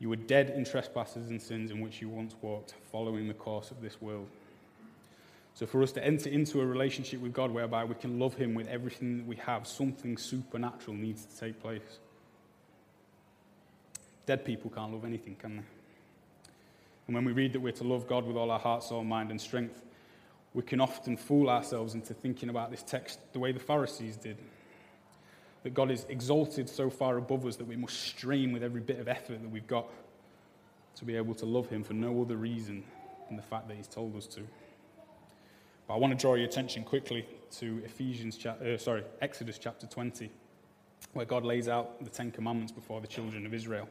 "You 0.00 0.08
were 0.08 0.16
dead 0.16 0.50
in 0.50 0.64
trespasses 0.64 1.30
and 1.30 1.40
sins 1.40 1.70
in 1.70 1.80
which 1.80 2.02
you 2.02 2.08
once 2.08 2.34
walked, 2.42 2.72
following 2.90 3.28
the 3.28 3.34
course 3.34 3.70
of 3.70 3.80
this 3.80 4.02
world." 4.02 4.28
So, 5.54 5.64
for 5.64 5.80
us 5.80 5.92
to 5.92 6.04
enter 6.04 6.28
into 6.28 6.60
a 6.60 6.66
relationship 6.66 7.20
with 7.20 7.32
God 7.32 7.52
whereby 7.52 7.84
we 7.84 7.94
can 7.94 8.18
love 8.18 8.34
Him 8.34 8.56
with 8.56 8.66
everything 8.66 9.18
that 9.18 9.26
we 9.28 9.36
have, 9.36 9.68
something 9.68 10.16
supernatural 10.16 10.96
needs 10.96 11.24
to 11.24 11.36
take 11.38 11.60
place. 11.60 12.00
Dead 14.26 14.44
people 14.44 14.72
can't 14.72 14.92
love 14.92 15.04
anything, 15.04 15.36
can 15.36 15.58
they? 15.58 15.64
And 17.06 17.14
when 17.14 17.24
we 17.24 17.30
read 17.30 17.52
that 17.52 17.60
we're 17.60 17.70
to 17.74 17.84
love 17.84 18.08
God 18.08 18.26
with 18.26 18.36
all 18.36 18.50
our 18.50 18.58
heart, 18.58 18.82
soul, 18.82 19.04
mind, 19.04 19.30
and 19.30 19.40
strength, 19.40 19.84
we 20.52 20.64
can 20.64 20.80
often 20.80 21.16
fool 21.16 21.48
ourselves 21.48 21.94
into 21.94 22.12
thinking 22.12 22.48
about 22.48 22.72
this 22.72 22.82
text 22.82 23.20
the 23.32 23.38
way 23.38 23.52
the 23.52 23.60
Pharisees 23.60 24.16
did. 24.16 24.36
That 25.66 25.74
God 25.74 25.90
is 25.90 26.06
exalted 26.08 26.68
so 26.68 26.88
far 26.88 27.16
above 27.16 27.44
us 27.44 27.56
that 27.56 27.66
we 27.66 27.74
must 27.74 27.98
strain 27.98 28.52
with 28.52 28.62
every 28.62 28.80
bit 28.80 29.00
of 29.00 29.08
effort 29.08 29.42
that 29.42 29.50
we've 29.50 29.66
got 29.66 29.88
to 30.94 31.04
be 31.04 31.16
able 31.16 31.34
to 31.34 31.44
love 31.44 31.68
Him 31.68 31.82
for 31.82 31.92
no 31.92 32.22
other 32.22 32.36
reason 32.36 32.84
than 33.26 33.36
the 33.36 33.42
fact 33.42 33.66
that 33.66 33.76
He's 33.76 33.88
told 33.88 34.14
us 34.14 34.28
to. 34.28 34.42
But 35.88 35.94
I 35.94 35.96
want 35.96 36.12
to 36.12 36.16
draw 36.16 36.36
your 36.36 36.46
attention 36.46 36.84
quickly 36.84 37.26
to 37.58 37.82
Ephesians, 37.84 38.46
uh, 38.46 38.78
sorry, 38.78 39.02
Exodus 39.20 39.58
chapter 39.58 39.88
20, 39.88 40.30
where 41.14 41.26
God 41.26 41.44
lays 41.44 41.66
out 41.66 42.00
the 42.04 42.10
Ten 42.10 42.30
Commandments 42.30 42.70
before 42.70 43.00
the 43.00 43.08
children 43.08 43.44
of 43.44 43.52
Israel. 43.52 43.88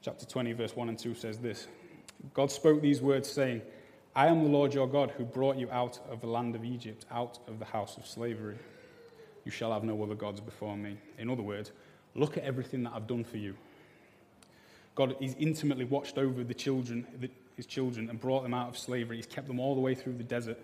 Chapter 0.00 0.26
20, 0.26 0.52
verse 0.52 0.76
1 0.76 0.90
and 0.90 0.96
2 0.96 1.12
says 1.16 1.38
this 1.38 1.66
God 2.34 2.52
spoke 2.52 2.80
these 2.80 3.02
words, 3.02 3.28
saying, 3.28 3.62
I 4.14 4.28
am 4.28 4.44
the 4.44 4.48
Lord 4.48 4.72
your 4.72 4.86
God 4.86 5.10
who 5.10 5.24
brought 5.24 5.56
you 5.56 5.68
out 5.72 5.98
of 6.08 6.20
the 6.20 6.28
land 6.28 6.54
of 6.54 6.64
Egypt, 6.64 7.04
out 7.10 7.40
of 7.48 7.58
the 7.58 7.64
house 7.64 7.96
of 7.96 8.06
slavery. 8.06 8.58
You 9.48 9.52
shall 9.52 9.72
have 9.72 9.82
no 9.82 10.02
other 10.02 10.14
gods 10.14 10.42
before 10.42 10.76
me. 10.76 10.98
In 11.16 11.30
other 11.30 11.40
words, 11.40 11.72
look 12.14 12.36
at 12.36 12.44
everything 12.44 12.82
that 12.82 12.92
I've 12.94 13.06
done 13.06 13.24
for 13.24 13.38
you. 13.38 13.54
God 14.94 15.16
is 15.22 15.34
intimately 15.38 15.86
watched 15.86 16.18
over 16.18 16.44
the 16.44 16.52
children, 16.52 17.06
his 17.56 17.64
children 17.64 18.10
and 18.10 18.20
brought 18.20 18.42
them 18.42 18.52
out 18.52 18.68
of 18.68 18.76
slavery. 18.76 19.16
He's 19.16 19.24
kept 19.24 19.46
them 19.46 19.58
all 19.58 19.74
the 19.74 19.80
way 19.80 19.94
through 19.94 20.18
the 20.18 20.22
desert. 20.22 20.58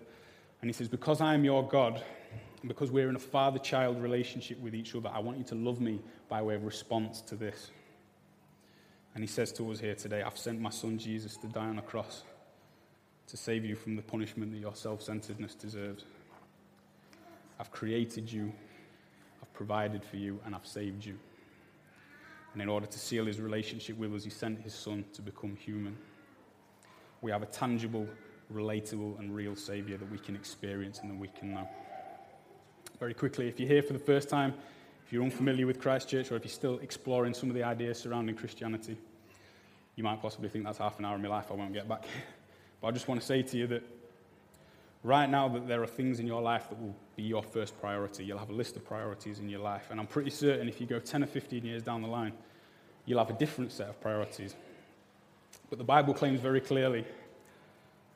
And 0.61 0.69
he 0.69 0.71
says, 0.71 0.87
Because 0.87 1.19
I 1.19 1.33
am 1.33 1.43
your 1.43 1.67
God, 1.67 1.99
and 2.61 2.67
because 2.67 2.91
we're 2.91 3.09
in 3.09 3.15
a 3.15 3.19
father 3.19 3.57
child 3.57 3.99
relationship 3.99 4.59
with 4.59 4.75
each 4.75 4.93
other, 4.93 5.09
I 5.11 5.17
want 5.17 5.39
you 5.39 5.45
to 5.45 5.55
love 5.55 5.81
me 5.81 5.99
by 6.29 6.43
way 6.43 6.53
of 6.53 6.63
response 6.63 7.21
to 7.21 7.35
this. 7.35 7.71
And 9.15 9.23
he 9.23 9.27
says 9.27 9.51
to 9.53 9.71
us 9.71 9.79
here 9.79 9.95
today, 9.95 10.21
I've 10.21 10.37
sent 10.37 10.61
my 10.61 10.69
son 10.69 10.99
Jesus 10.99 11.37
to 11.37 11.47
die 11.47 11.69
on 11.69 11.79
a 11.79 11.81
cross 11.81 12.21
to 13.29 13.35
save 13.35 13.65
you 13.65 13.75
from 13.75 13.95
the 13.95 14.03
punishment 14.03 14.51
that 14.51 14.59
your 14.59 14.75
self 14.75 15.01
centeredness 15.01 15.55
deserves. 15.55 16.03
I've 17.59 17.71
created 17.71 18.31
you, 18.31 18.51
provided 19.55 20.03
for 20.03 20.17
you, 20.17 20.39
and 20.45 20.53
I've 20.53 20.67
saved 20.67 21.05
you. 21.05 21.17
And 22.53 22.61
in 22.61 22.69
order 22.69 22.85
to 22.85 22.99
seal 22.99 23.25
his 23.25 23.41
relationship 23.41 23.97
with 23.97 24.13
us, 24.13 24.23
he 24.23 24.29
sent 24.29 24.61
his 24.61 24.73
son 24.73 25.03
to 25.13 25.21
become 25.21 25.55
human. 25.55 25.97
We 27.21 27.31
have 27.31 27.43
a 27.43 27.47
tangible 27.47 28.07
relatable 28.53 29.19
and 29.19 29.35
real 29.35 29.55
Savior 29.55 29.97
that 29.97 30.11
we 30.11 30.17
can 30.17 30.35
experience 30.35 30.99
and 30.99 31.09
that 31.09 31.17
we 31.17 31.27
can 31.29 31.53
know. 31.53 31.67
Very 32.99 33.13
quickly, 33.13 33.47
if 33.47 33.59
you're 33.59 33.67
here 33.67 33.83
for 33.83 33.93
the 33.93 33.99
first 33.99 34.29
time, 34.29 34.53
if 35.05 35.11
you're 35.11 35.23
unfamiliar 35.23 35.67
with 35.67 35.79
Christchurch, 35.79 36.31
or 36.31 36.35
if 36.35 36.43
you're 36.43 36.49
still 36.49 36.79
exploring 36.79 37.33
some 37.33 37.49
of 37.49 37.55
the 37.55 37.63
ideas 37.63 37.99
surrounding 37.99 38.35
Christianity, 38.35 38.97
you 39.95 40.03
might 40.03 40.21
possibly 40.21 40.49
think 40.49 40.65
that's 40.65 40.77
half 40.77 40.99
an 40.99 41.05
hour 41.05 41.15
of 41.15 41.21
my 41.21 41.27
life 41.27 41.47
I 41.51 41.53
won't 41.55 41.73
get 41.73 41.87
back. 41.87 42.05
But 42.81 42.87
I 42.89 42.91
just 42.91 43.07
want 43.07 43.21
to 43.21 43.25
say 43.25 43.41
to 43.41 43.57
you 43.57 43.67
that 43.67 43.83
right 45.05 45.29
now 45.29 45.47
that 45.47 45.67
there 45.67 45.83
are 45.83 45.87
things 45.87 46.19
in 46.19 46.25
your 46.25 46.41
life 46.41 46.67
that 46.69 46.81
will 46.81 46.95
be 47.15 47.23
your 47.23 47.43
first 47.43 47.79
priority. 47.79 48.25
You'll 48.25 48.39
have 48.39 48.49
a 48.49 48.53
list 48.53 48.75
of 48.75 48.83
priorities 48.83 49.37
in 49.37 49.47
your 49.47 49.59
life. 49.59 49.87
And 49.91 49.99
I'm 49.99 50.07
pretty 50.07 50.31
certain 50.31 50.67
if 50.67 50.81
you 50.81 50.87
go 50.87 50.99
10 50.99 51.23
or 51.23 51.27
15 51.27 51.63
years 51.63 51.83
down 51.83 52.01
the 52.01 52.07
line, 52.07 52.33
you'll 53.05 53.19
have 53.19 53.29
a 53.29 53.37
different 53.37 53.71
set 53.71 53.87
of 53.87 54.01
priorities. 54.01 54.55
But 55.69 55.77
the 55.77 55.85
Bible 55.85 56.15
claims 56.15 56.39
very 56.39 56.59
clearly 56.59 57.05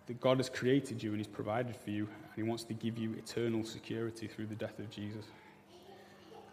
that 0.08 0.20
God 0.20 0.38
has 0.38 0.50
created 0.50 1.04
you 1.04 1.12
and 1.12 1.20
He's 1.20 1.28
provided 1.28 1.76
for 1.76 1.92
you, 1.92 2.06
and 2.06 2.34
He 2.36 2.42
wants 2.42 2.64
to 2.66 2.74
give 2.74 2.98
you 2.98 3.14
eternal 3.14 3.64
security 3.64 4.28
through 4.28 4.48
the 4.48 4.56
death 4.56 4.80
of 4.80 4.90
Jesus. 4.90 5.26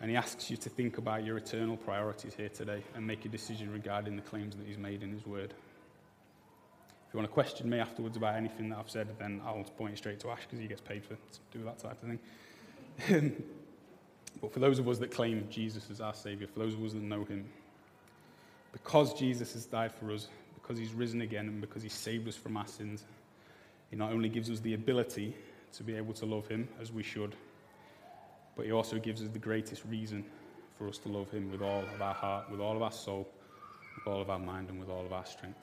And 0.03 0.11
He 0.11 0.16
asks 0.16 0.51
you 0.51 0.59
to 0.59 0.68
think 0.68 0.99
about 0.99 1.25
your 1.25 1.38
eternal 1.38 1.79
priorities 1.79 2.35
here 2.35 2.51
today 2.51 2.83
and 2.94 3.07
make 3.07 3.25
a 3.25 3.29
decision 3.29 3.72
regarding 3.72 4.16
the 4.16 4.22
claims 4.22 4.55
that 4.57 4.66
He's 4.66 4.77
made 4.77 5.03
in 5.03 5.12
His 5.12 5.25
Word. 5.25 5.55
You 7.16 7.20
want 7.20 7.31
to 7.31 7.35
question 7.35 7.70
me 7.70 7.79
afterwards 7.79 8.18
about 8.18 8.35
anything 8.35 8.68
that 8.68 8.79
I've 8.79 8.90
said, 8.90 9.09
then 9.18 9.40
I'll 9.42 9.64
point 9.79 9.92
you 9.92 9.96
straight 9.96 10.20
to 10.20 10.29
Ash 10.29 10.42
because 10.42 10.59
he 10.59 10.66
gets 10.66 10.83
paid 10.83 11.02
for 11.02 11.14
to 11.14 11.38
do 11.50 11.64
that 11.64 11.79
type 11.79 11.96
of 12.02 12.11
thing. 13.09 13.33
but 14.42 14.52
for 14.52 14.61
those 14.61 14.79
of 14.79 14.87
us 14.87 14.98
that 14.98 15.11
claim 15.11 15.48
Jesus 15.48 15.88
as 15.90 16.02
our 16.02 16.12
Savior, 16.12 16.46
for 16.46 16.59
those 16.59 16.74
of 16.74 16.85
us 16.85 16.92
that 16.92 17.00
know 17.00 17.24
Him, 17.24 17.46
because 18.70 19.14
Jesus 19.14 19.55
has 19.55 19.64
died 19.64 19.92
for 19.92 20.12
us, 20.12 20.29
because 20.57 20.76
He's 20.76 20.92
risen 20.92 21.22
again, 21.22 21.48
and 21.48 21.59
because 21.59 21.83
He 21.83 21.88
saved 21.88 22.29
us 22.29 22.37
from 22.37 22.59
our 22.59 22.66
sins, 22.66 23.07
he 23.90 23.96
not 23.96 24.12
only 24.12 24.29
gives 24.29 24.50
us 24.50 24.61
the 24.61 24.74
ability 24.74 25.35
to 25.72 25.83
be 25.83 25.96
able 25.96 26.12
to 26.12 26.26
love 26.26 26.46
Him 26.48 26.68
as 26.83 26.92
we 26.92 27.02
should, 27.02 27.35
but 28.59 28.66
He 28.66 28.72
also 28.72 28.98
gives 28.98 29.22
us 29.22 29.29
the 29.31 29.38
greatest 29.38 29.87
reason 29.87 30.22
for 30.76 30.87
us 30.87 30.98
to 30.98 31.09
love 31.09 31.31
Him 31.31 31.50
with 31.50 31.62
all 31.62 31.81
of 31.94 32.02
our 32.02 32.12
heart, 32.12 32.50
with 32.50 32.61
all 32.61 32.76
of 32.76 32.83
our 32.83 32.92
soul, 32.92 33.26
with 33.94 34.07
all 34.07 34.20
of 34.20 34.29
our 34.29 34.38
mind, 34.38 34.68
and 34.68 34.79
with 34.79 34.90
all 34.90 35.07
of 35.07 35.14
our 35.14 35.24
strength. 35.24 35.57